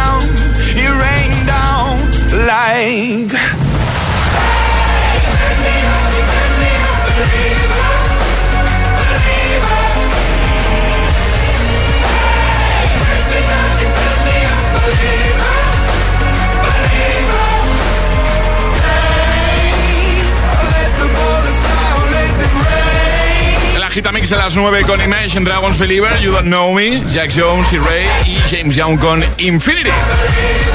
a 24.33 24.37
las 24.37 24.55
9 24.55 24.83
con 24.85 25.01
Image 25.01 25.39
Dragons 25.39 25.77
Believer, 25.77 26.19
You 26.21 26.31
Don't 26.31 26.45
Know 26.45 26.73
Me, 26.73 27.03
Jack 27.09 27.31
Jones 27.35 27.71
y 27.73 27.77
Ray 27.77 28.07
y 28.25 28.37
James 28.49 28.75
Young 28.75 28.97
con 28.97 29.23
Infinity. 29.39 29.89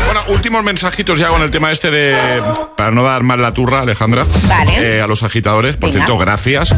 Bueno, 0.05 0.21
últimos 0.29 0.63
mensajitos 0.63 1.19
ya 1.19 1.29
con 1.29 1.41
el 1.43 1.51
tema 1.51 1.71
este 1.71 1.91
de. 1.91 2.17
Para 2.77 2.91
no 2.91 3.05
dar 3.05 3.23
mal 3.23 3.41
la 3.41 3.53
turra, 3.53 3.81
Alejandra. 3.81 4.27
Vale. 4.49 4.97
Eh, 4.97 5.01
a 5.01 5.07
los 5.07 5.23
agitadores. 5.23 5.77
Por 5.77 5.91
cierto, 5.91 6.19
gracias 6.19 6.75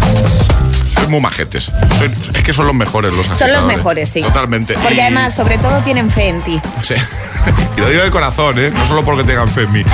soy 0.99 1.09
muy 1.09 1.21
majetes. 1.21 1.71
Es 2.35 2.43
que 2.43 2.53
son 2.53 2.67
los 2.67 2.75
mejores 2.75 3.13
los 3.13 3.29
agitadores 3.29 3.55
Son 3.63 3.69
los 3.69 3.77
mejores, 3.77 4.09
sí. 4.09 4.23
Totalmente. 4.23 4.75
Porque 4.75 4.97
y... 4.97 5.01
además, 5.01 5.35
sobre 5.35 5.59
todo, 5.59 5.81
tienen 5.83 6.11
fe 6.11 6.29
en 6.29 6.43
ti. 6.43 6.61
Sí. 6.83 6.95
y 7.77 7.81
lo 7.81 7.89
digo 7.89 8.03
de 8.03 8.11
corazón, 8.11 8.59
¿eh? 8.59 8.71
No 8.71 8.87
solo 8.87 9.05
porque 9.05 9.25
tengan 9.25 9.49
fe 9.49 9.63
en 9.63 9.73
mí. 9.73 9.85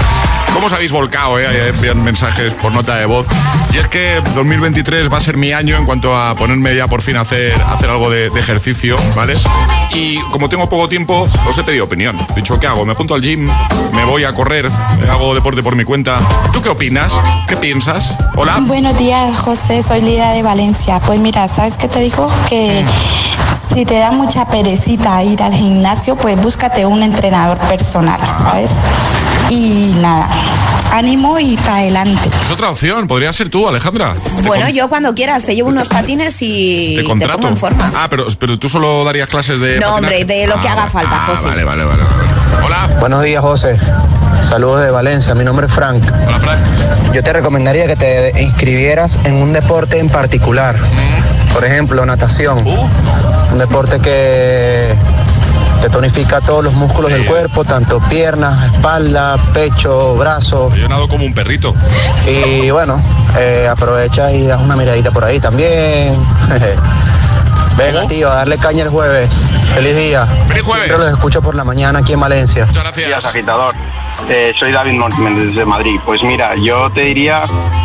¿Cómo 0.55 0.67
os 0.69 0.73
habéis 0.73 0.93
volcado, 0.93 1.39
eh? 1.39 1.69
Envían 1.69 2.03
mensajes 2.03 2.55
por 2.55 2.73
nota 2.73 2.97
de 2.97 3.07
voz. 3.07 3.27
Y 3.73 3.79
es 3.79 3.89
que 3.89 4.23
2023 4.37 5.13
va 5.13 5.19
a 5.19 5.21
ser 5.21 5.37
mi 5.37 5.53
año 5.53 5.77
en 5.77 5.85
cuanto 5.85 6.17
a 6.17 6.37
ponerme 6.37 6.77
ya 6.77 6.87
por 6.87 7.03
fin 7.03 7.17
a 7.17 7.23
hacer, 7.23 7.61
a 7.61 7.73
hacer 7.73 7.91
algo 7.91 8.09
de, 8.09 8.31
de 8.31 8.41
ejercicio, 8.41 8.97
¿vale? 9.17 9.35
Y 9.93 10.21
como 10.31 10.49
tengo 10.49 10.69
poco 10.69 10.89
tiempo, 10.89 11.29
os 11.49 11.59
he 11.59 11.65
pedido 11.65 11.85
opinión. 11.85 12.17
He 12.31 12.37
dicho, 12.37 12.59
¿qué 12.61 12.69
hago? 12.69 12.87
¿Me 12.87 12.93
apunto 12.93 13.15
al 13.15 13.21
gym? 13.21 13.49
¿Me 13.93 14.05
voy 14.05 14.25
a 14.25 14.33
correr? 14.33 14.71
¿Hago 15.11 15.35
deporte 15.35 15.63
por 15.63 15.75
mi 15.75 15.85
cuenta? 15.85 16.21
¿Tú 16.53 16.63
qué 16.63 16.69
opinas? 16.69 17.13
¿Qué 17.49 17.57
piensas? 17.57 18.15
Hola. 18.37 18.59
Buenos 18.61 18.97
días, 18.97 19.39
José. 19.41 19.83
Soy 19.83 20.03
Lida 20.03 20.33
de 20.33 20.43
Valencia. 20.45 21.01
Pues 21.01 21.19
mira, 21.19 21.49
¿sabes 21.49 21.77
qué 21.79 21.89
te 21.89 21.99
digo? 21.99 22.31
Que 22.49 22.85
si 23.53 23.85
te 23.85 23.99
da 23.99 24.11
mucha 24.13 24.47
perecita 24.47 25.23
ir 25.23 25.43
al 25.43 25.55
gimnasio, 25.55 26.17
pues 26.17 26.41
búscate 26.41 26.87
un 26.87 27.03
entrenador 27.03 27.59
personal, 27.59 28.21
¿sabes? 28.31 28.73
Y 29.51 29.95
nada, 30.01 30.29
ánimo 30.93 31.39
y 31.39 31.57
para 31.57 31.77
adelante. 31.79 32.29
Es 32.43 32.51
otra 32.51 32.71
opción. 32.71 33.07
Podría 33.09 33.33
ser 33.33 33.49
tú, 33.51 33.67
Alejandra. 33.69 34.15
Bueno, 34.45 34.67
con- 34.67 34.75
yo 34.75 34.89
cuando 34.89 35.15
quieras 35.15 35.45
te 35.45 35.55
llevo 35.55 35.69
unos 35.69 35.89
patines 35.89 36.37
y 36.41 36.95
te 36.97 37.03
te, 37.03 37.09
contrato. 37.09 37.35
pongo 37.39 37.49
en 37.49 37.57
forma. 37.57 37.93
Ah, 37.95 38.07
pero, 38.09 38.27
pero 38.39 38.59
tú 38.59 38.69
solo 38.69 39.05
darías 39.05 39.29
clases 39.29 39.61
de. 39.61 39.79
No, 39.81 39.97
hombre, 39.97 40.25
de 40.25 40.47
lo 40.47 40.61
que 40.61 40.69
Ah, 40.69 40.73
haga 40.73 40.89
falta, 40.89 41.11
Ah, 41.15 41.27
José. 41.31 41.47
Vale, 41.49 41.65
vale, 41.65 41.85
vale. 41.85 42.03
vale. 42.03 42.65
Hola. 42.67 42.97
Buenos 43.01 43.23
días, 43.23 43.43
José. 43.43 43.79
Saludos 44.49 44.83
de 44.83 44.91
Valencia. 44.91 45.35
Mi 45.35 45.45
nombre 45.45 45.67
es 45.67 45.73
Frank. 45.73 46.03
Hola, 46.27 46.39
Frank. 46.41 46.61
Yo 47.13 47.23
te 47.23 47.33
recomendaría 47.33 47.87
que 47.87 47.97
te 47.97 48.43
inscribieras 48.43 49.19
en 49.25 49.35
un 49.35 49.53
deporte 49.53 49.99
en 49.99 50.09
particular. 50.09 50.77
Por 51.53 51.65
ejemplo, 51.65 52.05
natación. 52.05 52.65
Un 53.53 53.59
deporte 53.59 54.01
que 54.01 54.95
te 55.85 55.91
tonifica 55.91 56.41
todos 56.41 56.65
los 56.65 56.73
músculos 56.73 57.13
del 57.13 57.27
cuerpo, 57.27 57.63
tanto 57.63 58.01
piernas, 58.09 58.73
espalda, 58.73 59.37
pecho, 59.53 60.15
brazos. 60.17 60.75
Yo 60.77 60.89
nado 60.89 61.07
como 61.09 61.27
un 61.27 61.35
perrito. 61.35 61.75
Y 62.27 62.71
bueno, 62.71 62.99
eh, 63.39 63.69
aprovecha 63.71 64.33
y 64.33 64.47
das 64.47 64.63
una 64.63 64.77
miradita 64.77 65.11
por 65.11 65.25
ahí 65.25 65.41
también. 65.41 66.17
Venga, 67.77 68.09
tío, 68.09 68.31
a 68.31 68.37
darle 68.37 68.57
caña 68.57 68.85
el 68.85 68.89
jueves. 68.89 69.29
Feliz 69.75 69.95
día. 69.95 70.25
Feliz 70.49 70.63
jueves. 70.63 70.87
Siempre 70.87 71.05
los 71.05 71.15
escucho 71.19 71.43
por 71.43 71.55
la 71.55 71.65
mañana 71.65 71.99
aquí 71.99 72.15
en 72.15 72.21
Valencia. 72.21 72.65
Muchas 72.65 72.83
gracias. 72.83 73.07
Días, 73.07 73.27
agitador. 73.27 73.75
Eh, 74.31 74.55
soy 74.59 74.73
David 74.73 74.95
Martínez 74.95 75.49
desde 75.49 75.67
Madrid. 75.67 76.01
Pues 76.07 76.23
mira, 76.23 76.55
yo 76.57 76.89
te 76.93 77.03
diría 77.03 77.45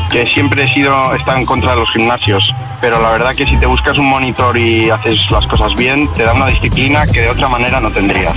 que 0.09 0.25
siempre 0.33 0.63
he 0.63 0.73
sido 0.73 1.13
está 1.15 1.37
en 1.37 1.45
contra 1.45 1.71
de 1.71 1.77
los 1.77 1.91
gimnasios, 1.91 2.53
pero 2.81 3.01
la 3.01 3.11
verdad 3.11 3.35
que 3.35 3.45
si 3.45 3.57
te 3.57 3.65
buscas 3.65 3.97
un 3.97 4.07
monitor 4.07 4.57
y 4.57 4.89
haces 4.89 5.19
las 5.31 5.45
cosas 5.47 5.75
bien, 5.75 6.07
te 6.15 6.23
da 6.23 6.33
una 6.33 6.47
disciplina 6.47 7.05
que 7.07 7.21
de 7.21 7.29
otra 7.29 7.47
manera 7.47 7.79
no 7.79 7.91
tendrías. 7.91 8.35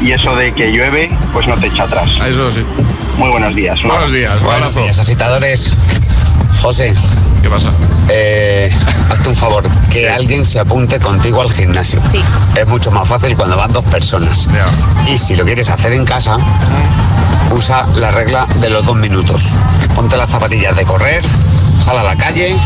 Y 0.00 0.12
eso 0.12 0.36
de 0.36 0.52
que 0.52 0.70
llueve, 0.70 1.10
pues 1.32 1.46
no 1.46 1.54
te 1.56 1.68
echa 1.68 1.84
atrás. 1.84 2.08
Eso 2.28 2.50
sí. 2.52 2.64
Muy 3.16 3.30
buenos 3.30 3.54
días. 3.54 3.78
Un 3.82 3.88
Buenos 3.88 4.12
días. 4.12 4.36
Un 4.40 4.44
Buenos 4.44 4.62
abrazo. 4.64 4.82
días, 4.82 4.98
agitadores. 4.98 5.72
José. 6.60 6.94
¿Qué 7.42 7.48
pasa? 7.48 7.70
Eh, 8.10 8.70
hazte 9.10 9.28
un 9.28 9.36
favor, 9.36 9.64
que 9.92 10.08
alguien 10.10 10.44
se 10.44 10.58
apunte 10.58 10.98
contigo 11.00 11.40
al 11.40 11.50
gimnasio. 11.50 12.00
Sí. 12.10 12.20
Es 12.56 12.66
mucho 12.66 12.90
más 12.90 13.08
fácil 13.08 13.36
cuando 13.36 13.56
van 13.56 13.72
dos 13.72 13.84
personas. 13.84 14.48
Y 15.06 15.16
si 15.16 15.36
lo 15.36 15.44
quieres 15.44 15.70
hacer 15.70 15.92
en 15.92 16.04
casa, 16.04 16.36
usa 17.52 17.86
la 17.96 18.10
regla 18.10 18.46
de 18.60 18.70
los 18.70 18.86
dos 18.86 18.96
minutos. 18.96 19.52
Ponte 19.94 20.16
las 20.16 20.30
zapatillas 20.30 20.76
de 20.76 20.84
correr, 20.84 21.24
sal 21.84 21.98
a 21.98 22.02
la 22.02 22.16
calle 22.16 22.56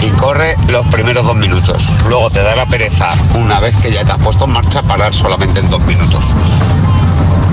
y 0.00 0.10
corre 0.10 0.56
los 0.68 0.86
primeros 0.88 1.24
dos 1.24 1.36
minutos. 1.36 1.92
Luego 2.08 2.30
te 2.30 2.42
da 2.42 2.56
la 2.56 2.66
pereza, 2.66 3.08
una 3.34 3.60
vez 3.60 3.76
que 3.76 3.92
ya 3.92 4.04
te 4.04 4.12
has 4.12 4.18
puesto 4.18 4.44
en 4.44 4.52
marcha, 4.52 4.82
parar 4.82 5.12
solamente 5.14 5.60
en 5.60 5.70
dos 5.70 5.82
minutos. 5.82 6.34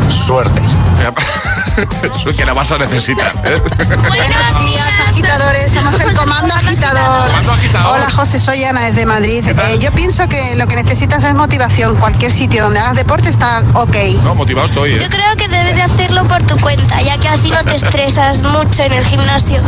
Suerte. 0.10 0.62
Eso 2.14 2.36
que 2.36 2.46
la 2.46 2.54
vas 2.54 2.72
a 2.72 2.78
necesitar. 2.78 3.32
¿eh? 3.46 3.62
Buenos 4.08 4.66
días, 4.66 4.90
agitadores. 5.08 5.72
Somos 5.72 6.00
el 6.00 6.16
Comando 6.16 6.54
Agitador. 6.54 7.28
Comando 7.28 7.52
Agitador. 7.54 7.96
Hola, 7.96 8.10
José. 8.10 8.40
Soy 8.40 8.64
Ana 8.64 8.82
desde 8.86 9.06
Madrid. 9.06 9.46
Eh, 9.48 9.80
yo 9.80 9.92
pienso 9.92 10.28
que 10.28 10.56
lo 10.56 10.68
que 10.68 10.76
necesitas 10.76 11.24
es 11.24 11.34
motivación. 11.34 11.96
Cualquier 11.98 12.32
sitio 12.32 12.64
donde 12.64 12.80
hagas 12.80 12.96
deporte 12.96 13.30
está 13.30 13.64
ok. 13.74 13.96
No, 14.24 14.36
motivado 14.36 14.66
estoy, 14.66 14.94
¿eh? 14.94 15.00
Yo 15.00 15.10
creo 15.10 15.36
que 15.38 15.48
debes 15.48 15.76
de 15.78 15.84
hacerlo 15.84 16.28
por 16.28 16.44
tu 16.44 16.60
cuenta, 16.60 17.02
ya 17.02 17.18
que 17.18 17.30
así 17.30 17.50
no 17.50 17.64
te 17.64 17.76
estresas 17.76 18.44
mucho 18.44 18.84
en 18.84 18.94
el 18.94 19.06
gimnasio. 19.06 19.62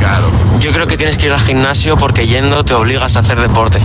Yo 0.60 0.72
creo 0.72 0.88
que 0.88 0.98
tienes 0.98 1.18
que 1.18 1.28
ir 1.28 1.32
al 1.34 1.40
gimnasio 1.40 1.98
porque 1.98 2.28
yendo 2.28 2.66
te 2.66 2.74
obligas 2.74 3.16
a 3.16 3.20
hacer 3.20 3.40
deporte. 3.40 3.82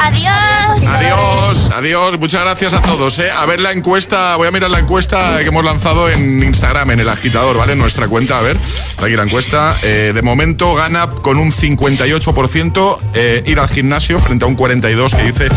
Adiós. 0.00 0.86
Adiós, 0.86 1.70
adiós, 1.74 2.18
muchas 2.18 2.40
gracias 2.42 2.72
a 2.72 2.80
todos. 2.80 3.18
¿eh? 3.18 3.30
A 3.30 3.44
ver 3.46 3.60
la 3.60 3.72
encuesta, 3.72 4.36
voy 4.36 4.46
a 4.46 4.50
mirar 4.50 4.70
la 4.70 4.78
encuesta 4.78 5.38
que 5.38 5.48
hemos 5.48 5.64
lanzado 5.64 5.87
en 6.10 6.42
Instagram, 6.42 6.90
en 6.90 7.00
el 7.00 7.08
agitador, 7.08 7.56
¿vale? 7.56 7.72
En 7.72 7.78
nuestra 7.78 8.08
cuenta, 8.08 8.38
a 8.38 8.42
ver, 8.42 8.56
aquí 9.02 9.16
la 9.16 9.22
encuesta. 9.22 9.74
Eh, 9.82 10.12
de 10.14 10.22
momento 10.22 10.74
gana 10.74 11.08
con 11.08 11.38
un 11.38 11.50
58% 11.50 12.98
eh, 13.14 13.42
ir 13.46 13.58
al 13.58 13.68
gimnasio 13.68 14.18
frente 14.18 14.44
a 14.44 14.48
un 14.48 14.56
42% 14.56 15.16
que 15.16 15.22
dice 15.22 15.48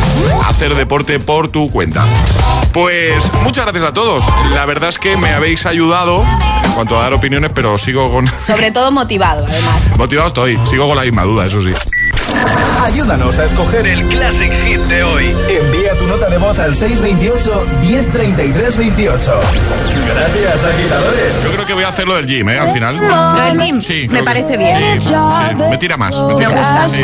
hacer 0.47 0.75
deporte 0.75 1.19
por 1.19 1.49
tu 1.49 1.69
cuenta. 1.69 2.05
Pues 2.71 3.29
muchas 3.43 3.65
gracias 3.65 3.83
a 3.83 3.93
todos. 3.93 4.25
La 4.53 4.65
verdad 4.65 4.89
es 4.89 4.97
que 4.97 5.17
me 5.17 5.31
habéis 5.31 5.65
ayudado 5.65 6.25
en 6.63 6.71
cuanto 6.71 6.97
a 6.97 7.03
dar 7.03 7.13
opiniones, 7.13 7.51
pero 7.53 7.77
sigo 7.77 8.09
con... 8.09 8.27
Sobre 8.45 8.71
todo 8.71 8.91
motivado, 8.91 9.45
además. 9.45 9.83
Motivado 9.97 10.29
estoy, 10.29 10.57
sigo 10.65 10.87
con 10.87 10.95
la 10.95 11.03
misma 11.03 11.23
duda, 11.23 11.45
eso 11.45 11.59
sí. 11.59 11.73
Ayúdanos 12.81 13.37
a 13.39 13.45
escoger 13.45 13.85
el 13.85 14.03
Classic 14.07 14.51
Hit 14.65 14.79
de 14.81 15.03
hoy. 15.03 15.35
Envía 15.49 15.97
tu 15.97 16.07
nota 16.07 16.29
de 16.29 16.37
voz 16.37 16.57
al 16.59 16.73
628 16.73 17.65
1033 17.81 18.77
28. 18.77 19.39
Gracias, 20.13 20.20
agitadores. 20.23 21.43
Yo 21.43 21.51
creo 21.51 21.65
que 21.65 21.73
voy 21.73 21.83
a 21.83 21.89
hacer 21.89 22.07
lo 22.07 22.15
del 22.15 22.25
gym, 22.27 22.49
¿eh? 22.49 22.59
Al 22.59 22.69
final. 22.71 22.97
¿Lo 22.97 23.43
del 23.43 23.59
gym? 23.59 23.81
Sí. 23.81 24.07
Me 24.09 24.19
que- 24.19 24.23
parece 24.25 24.57
bien. 24.57 25.01
Sí, 25.01 25.07
sí, 25.07 25.13
me 25.69 25.77
tira 25.77 25.97
más. 25.97 26.15
Me, 26.15 26.33
gusta. 26.33 26.71
más, 26.71 26.91
sí. 26.91 27.03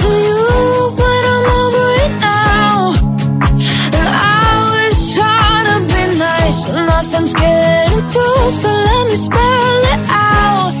nothing's 7.21 7.33
getting 7.33 8.11
through. 8.11 8.51
So 8.51 8.67
let 8.67 9.07
me 9.07 9.15
spell 9.15 9.83
it 9.93 10.09
out. 10.09 10.80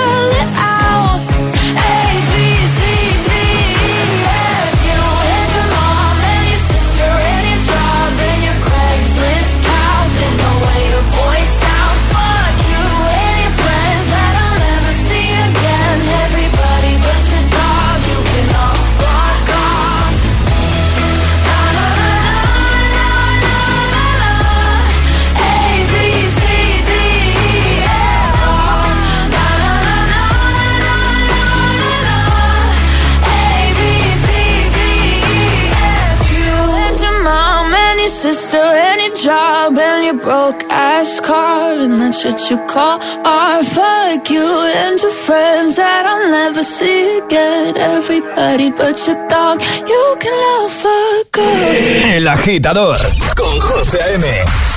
what 42.25 42.49
you 42.49 42.57
call 42.67 42.99
art. 43.25 43.65
Fuck 43.65 44.29
you 44.29 44.45
and 44.75 44.99
your 45.01 45.11
friends 45.11 45.75
that 45.77 46.05
I'll 46.05 46.29
never 46.29 46.63
see 46.63 47.19
again. 47.19 47.75
Everybody 47.77 48.71
but 48.71 48.97
your 49.07 49.17
dog, 49.27 49.61
you 49.61 50.15
can 50.19 50.33
love 50.45 50.71
fuck 50.71 51.37
off. 51.37 51.91
El 52.15 52.27
agitador 52.27 52.97
con 53.35 53.59
José 53.59 54.01
A.M. 54.01 54.25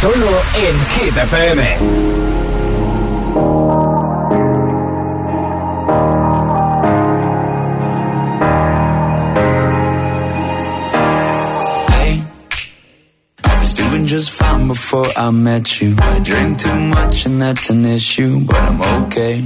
Solo 0.00 0.30
en 0.66 0.76
Hit 0.94 1.16
before 14.68 15.06
I 15.16 15.30
met 15.30 15.80
you. 15.80 15.94
I 15.98 16.18
drink 16.20 16.58
too 16.60 16.74
much 16.74 17.26
and 17.26 17.40
that's 17.40 17.70
an 17.70 17.84
issue, 17.84 18.44
but 18.46 18.56
I'm 18.56 18.80
okay. 19.04 19.42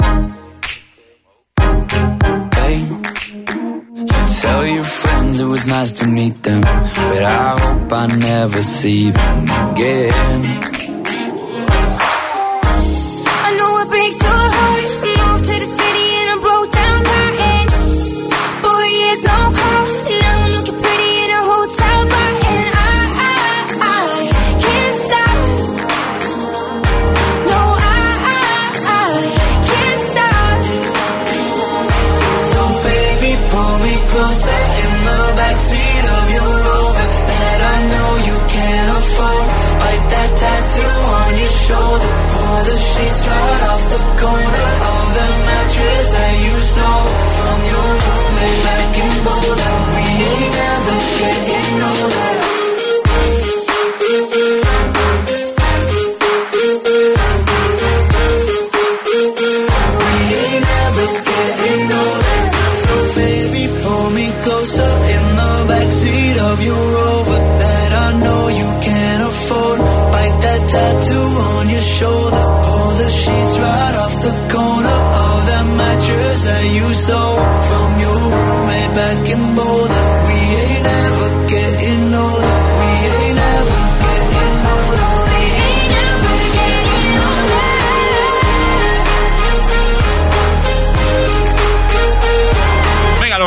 Hey, 2.55 2.79
you 2.89 4.07
tell 4.41 4.67
your 4.67 4.85
friends 4.85 5.41
it 5.41 5.45
was 5.45 5.67
nice 5.67 5.93
to 5.93 6.07
meet 6.07 6.43
them, 6.43 6.61
but 6.63 7.23
I 7.23 7.59
hope 7.59 7.93
I 7.93 8.07
never 8.07 8.63
see 8.63 9.11
them 9.11 9.73
again. 9.73 10.78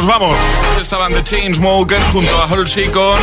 Nos 0.01 0.07
vamos. 0.07 0.35
Estaban 0.81 1.13
The 1.13 1.23
Chainsmokers 1.23 2.03
junto 2.11 2.35
a 2.41 2.47
Halsey 2.47 2.87
con 2.87 3.15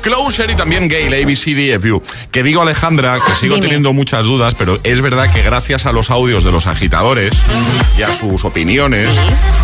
Closer 0.00 0.50
y 0.50 0.56
también 0.56 0.88
Gale, 0.88 1.22
ABCDFU. 1.22 2.02
Que 2.32 2.42
digo, 2.42 2.62
Alejandra, 2.62 3.18
que 3.24 3.34
sigo 3.36 3.54
Dime. 3.54 3.66
teniendo 3.66 3.92
muchas 3.92 4.24
dudas, 4.24 4.54
pero 4.58 4.80
es 4.82 5.00
verdad 5.00 5.32
que 5.32 5.42
gracias 5.42 5.86
a 5.86 5.92
los 5.92 6.10
audios 6.10 6.42
de 6.42 6.50
los 6.50 6.66
agitadores 6.66 7.32
y 7.96 8.02
a 8.02 8.12
sus 8.12 8.44
opiniones, 8.44 9.08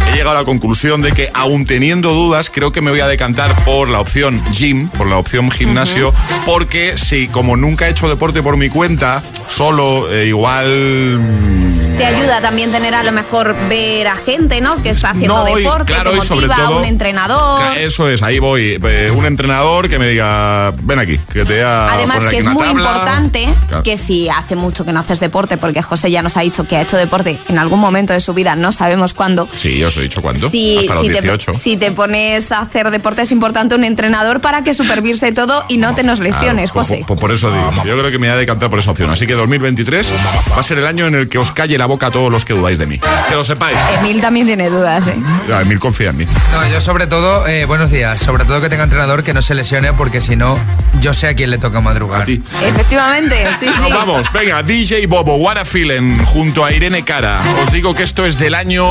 he 0.09 0.13
llegado 0.13 0.31
a 0.37 0.41
la 0.41 0.45
conclusión 0.45 1.03
de 1.03 1.11
que, 1.13 1.29
aun 1.35 1.67
teniendo 1.67 2.13
dudas, 2.13 2.51
creo 2.51 2.71
que 2.71 2.81
me 2.81 2.93
voy 2.93 3.01
a 3.01 3.09
decantar 3.09 3.55
por 3.65 3.89
la 3.89 3.99
opción 3.99 4.41
gym, 4.53 4.89
por 4.91 5.09
la 5.09 5.19
opción 5.19 5.51
gimnasio, 5.51 6.15
porque 6.47 6.95
si, 6.97 7.27
como 7.27 7.57
nunca 7.57 7.89
he 7.89 7.91
hecho 7.91 8.09
deporte 8.09 8.43
por 8.43 8.57
mi 8.57 8.69
cuenta, 8.69 9.23
solo, 9.49 10.13
eh, 10.13 10.27
igual. 10.27 11.74
Te 11.97 12.05
ayuda 12.07 12.41
también 12.41 12.73
tener 12.73 12.93
a 12.95 13.03
lo 13.05 13.13
mejor 13.13 13.55
ver 13.69 14.09
a 14.09 14.17
gente, 14.17 14.61
¿no? 14.61 14.83
Que 14.83 14.91
está 14.91 15.11
haciendo 15.11 15.45
No, 15.45 15.49
y 15.59 15.63
deporte, 15.63 15.93
claro, 15.93 16.11
te 16.11 16.19
y 16.19 16.21
sobre 16.23 16.47
motiva 16.49 16.57
todo- 16.69 16.79
un 16.81 16.85
entrenador. 16.85 17.77
Eso 17.77 18.09
es, 18.09 18.23
ahí 18.23 18.39
voy. 18.41 18.79
Eh, 18.85 19.13
Un 19.15 19.25
entrenador 19.27 19.89
que 19.89 19.99
me 19.99 20.09
diga, 20.09 20.73
ven 20.83 20.99
aquí, 20.99 21.19
que 21.33 21.45
te 21.45 21.63
a 21.63 21.93
Además 21.95 22.17
poner 22.19 22.31
que 22.31 22.37
aquí 22.39 22.47
es 22.49 22.53
muy 22.53 22.67
tabla". 22.67 22.83
importante 22.83 23.49
Claro. 23.69 23.83
que 23.85 23.97
si 23.97 24.29
hace 24.29 24.57
mucho 24.57 24.85
que 24.85 24.93
no 24.93 25.01
haces 25.01 25.21
deporte, 25.21 25.57
porque 25.57 25.83
José 25.83 26.11
ya 26.11 26.21
nos 26.23 26.37
ha 26.37 26.41
dicho 26.41 26.67
que 26.67 26.77
ha 26.77 26.83
hecho 26.83 26.97
deporte 26.97 27.39
en 27.49 27.59
algún 27.59 27.79
momento 27.79 28.13
de 28.13 28.21
su 28.21 28.35
vida, 28.35 28.57
no 28.57 28.73
sabemos 28.73 29.15
cuándo. 29.15 29.49
Sí, 29.55 29.79
yo 29.79 29.89
os 29.89 29.97
he 29.97 30.03
dicho 30.03 30.21
cuándo. 30.21 30.51
Si, 30.51 30.79
Hasta 30.79 30.95
los 30.95 31.03
si 31.05 31.09
18. 31.11 31.53
Te, 31.53 31.59
si 31.59 31.77
te 31.77 31.93
pones 31.93 32.51
a 32.53 32.59
hacer 32.61 32.91
deporte 32.91 33.23
es 33.23 33.31
importante 33.33 33.75
un 33.77 33.85
entrenador 33.85 34.41
para 34.41 34.65
que 34.65 34.75
supervise 34.75 35.31
todo 35.33 35.65
y 35.69 35.77
no 35.79 35.95
te 35.95 36.03
nos 36.03 36.19
lesiones, 36.19 36.73
Claro, 36.73 36.85
José. 36.89 36.97
por, 37.07 37.17
por- 37.17 37.21
por 37.21 37.33
eso 37.33 37.51
digo, 37.53 37.71
yo 37.85 37.97
creo 37.99 38.11
que 38.11 38.19
me 38.19 38.27
voy 38.27 38.35
a 38.35 38.37
decantar 38.39 38.69
por 38.69 38.81
esa 38.81 38.91
opción. 38.91 39.11
Así 39.11 39.27
que 39.27 39.35
2023 39.35 40.13
va 40.57 40.61
a 40.61 40.63
ser 40.63 40.79
el 40.79 40.87
año 40.87 41.07
en 41.07 41.15
el 41.15 41.29
que 41.29 41.39
os 41.39 41.53
calle 41.53 41.79
la 41.79 41.84
boca 41.87 42.07
a 42.07 42.11
todos 42.11 42.31
los 42.33 42.45
que 42.45 42.55
dudáis 42.55 42.79
de 42.79 42.87
mí. 42.87 43.01
Que 43.29 43.35
lo 43.35 43.45
sepáis. 43.45 43.77
Emil 44.01 44.21
también 44.21 44.47
tiene 44.47 44.71
dudas, 44.71 45.07
¿eh? 45.07 45.17
Ya, 45.49 45.61
Emil 45.63 45.79
confía 45.81 46.11
en 46.11 46.17
mí. 46.19 46.27
No, 46.53 46.69
yo 46.69 46.81
sobre 46.81 47.07
todo, 47.07 47.47
eh, 47.47 47.65
buenos 47.65 47.91
días, 47.91 48.21
sobre 48.21 48.45
todo 48.45 48.61
que 48.61 48.69
tenga 48.69 48.85
entrenador 48.85 49.23
que 49.25 49.35
no 49.35 49.43
se 49.43 49.55
lesione 49.55 49.93
porque 49.93 50.21
si 50.21 50.37
no, 50.37 50.59
yo 51.01 51.15
sé 51.15 51.29
a 51.29 51.35
quién 51.35 51.51
le 51.51 51.59
toca 51.59 51.81
madrugar. 51.81 52.23
A 52.23 52.25
ti. 52.25 52.43
Efectivamente, 52.63 53.45
sí, 53.61 53.67
sí. 53.67 53.81
Nos 53.81 53.91
vamos, 53.91 54.33
venga, 54.33 54.63
DJ 54.63 55.07
Bobo, 55.07 55.37
What 55.37 55.59
a 55.59 55.65
Feeling, 55.65 56.19
junto 56.25 56.65
a 56.65 56.73
Irene 56.73 57.05
Cara. 57.05 57.41
Os 57.65 57.73
digo 57.73 57.95
que 57.95 58.03
esto 58.03 58.25
es 58.27 58.39
del 58.39 58.55
año 58.55 58.87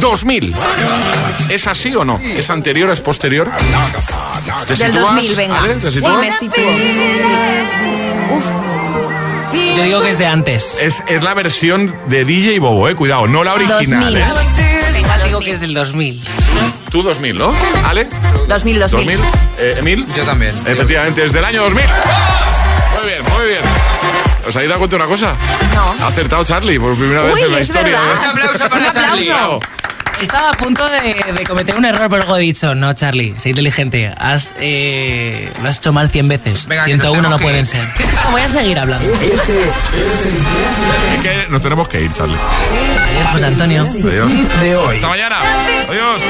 2000. 0.00 0.54
¿Es 1.48 1.66
así 1.66 1.94
o 1.94 2.04
no? 2.04 2.18
¿Es 2.18 2.50
anterior, 2.50 2.90
es 2.90 3.00
posterior? 3.00 3.50
¿Te 4.66 4.74
Del 4.74 4.92
sitúas? 4.92 5.14
2000, 5.14 5.34
venga. 5.36 5.58
¿Ale? 5.62 5.74
¿Te 5.76 5.90
Sí, 5.90 5.98
sitúas? 5.98 6.18
me 6.18 6.32
sitúo. 6.32 6.64
Yo 9.76 9.82
digo 9.82 10.00
que 10.00 10.10
es 10.10 10.18
de 10.18 10.26
antes. 10.26 10.78
Es, 10.80 11.02
es 11.06 11.22
la 11.22 11.34
versión 11.34 11.94
de 12.06 12.24
DJ 12.24 12.58
Bobo, 12.60 12.88
eh, 12.88 12.94
cuidado, 12.94 13.26
no 13.28 13.44
la 13.44 13.52
original. 13.54 13.84
2000. 13.84 14.16
¿eh? 14.16 14.24
Venga, 14.94 15.18
digo 15.24 15.40
que 15.40 15.50
es 15.50 15.60
del 15.60 15.74
2000. 15.74 16.18
Tú 16.90 17.02
2000, 17.02 17.36
¿no? 17.36 17.52
¿Ale? 17.84 18.06
2000, 18.48 18.80
2000. 18.80 19.18
2000. 19.18 19.20
Eh, 19.58 19.74
¿Emil? 19.78 20.06
Yo 20.16 20.24
también. 20.24 20.54
Efectivamente, 20.66 21.26
es 21.26 21.32
del 21.32 21.44
año 21.44 21.62
2000. 21.64 21.84
Muy 21.84 23.06
bien, 23.06 23.22
muy 23.36 23.46
bien. 23.48 23.60
¿Os 24.48 24.56
habéis 24.56 24.68
dado 24.70 24.78
cuenta 24.78 24.96
de 24.96 25.02
una 25.02 25.10
cosa? 25.10 25.34
No. 25.74 26.04
Ha 26.04 26.08
acertado 26.08 26.44
Charlie 26.44 26.78
por 26.78 26.94
primera 26.96 27.22
vez 27.22 27.36
en 27.42 27.52
la 27.52 27.60
historia. 27.60 28.00
verdad. 28.00 28.14
¿eh? 28.14 28.18
Un 28.18 28.30
aplauso 28.30 28.68
para 28.70 28.86
Un 28.86 28.92
Charlie. 28.92 29.28
Bravo. 29.28 29.60
Estaba 30.20 30.50
a 30.50 30.52
punto 30.52 30.88
de, 30.88 31.32
de 31.32 31.44
cometer 31.44 31.76
un 31.76 31.84
error, 31.84 32.08
pero 32.08 32.22
luego 32.22 32.36
he 32.38 32.40
dicho, 32.42 32.74
no, 32.74 32.92
Charlie, 32.94 33.34
sé 33.38 33.50
inteligente. 33.50 34.12
Has, 34.16 34.52
eh, 34.58 35.52
lo 35.62 35.68
has 35.68 35.76
hecho 35.78 35.92
mal 35.92 36.08
100 36.10 36.28
veces. 36.28 36.66
Venga, 36.66 36.84
que 36.86 36.96
nos 36.96 37.06
101 37.06 37.28
no 37.28 37.38
pueden 37.38 37.60
ir. 37.60 37.66
ser. 37.66 37.84
No, 38.24 38.30
voy 38.32 38.40
a 38.40 38.48
seguir 38.48 38.78
hablando. 38.78 39.12
Es 39.12 39.20
que 41.22 41.46
nos 41.50 41.60
tenemos 41.60 41.88
que 41.88 42.02
ir, 42.02 42.12
Charlie. 42.12 42.36
Adiós, 42.36 43.28
José 43.32 43.46
Antonio. 43.46 43.82
Adiós. 43.82 44.60
De 44.60 44.76
hoy. 44.76 44.96
Hasta 44.96 45.08
mañana. 45.08 45.36
Adiós. 45.88 46.22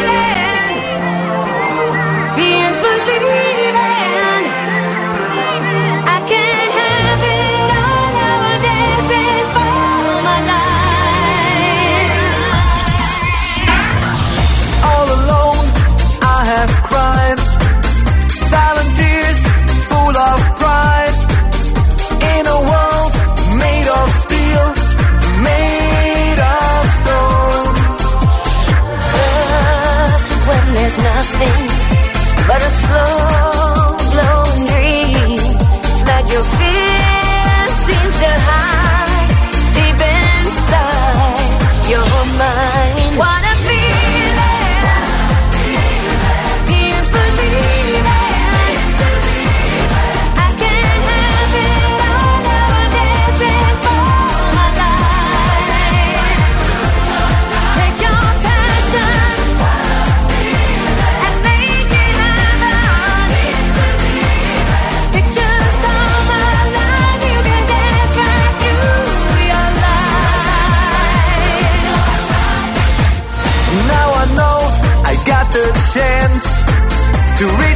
Nothing 30.98 31.65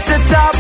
to 0.01 0.12
reach 0.12 0.18
the 0.18 0.34
top 0.34 0.59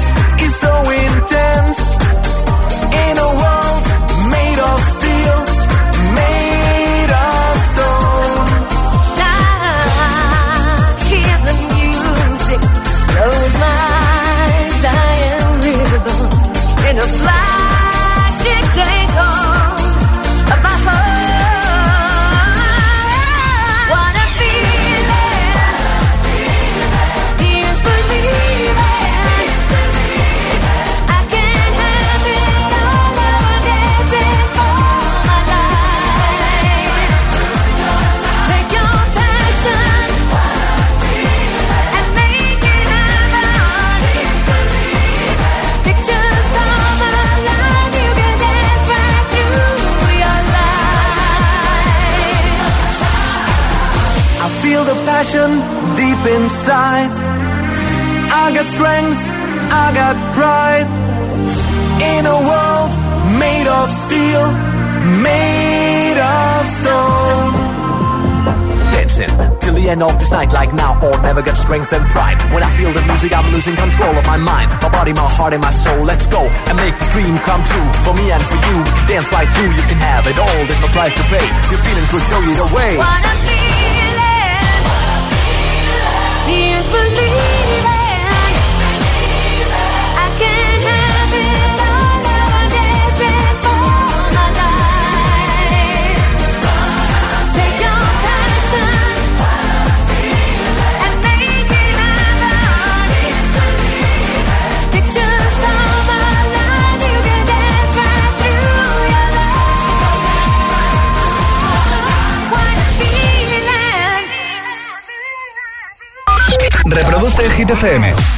FM. 117.80 118.29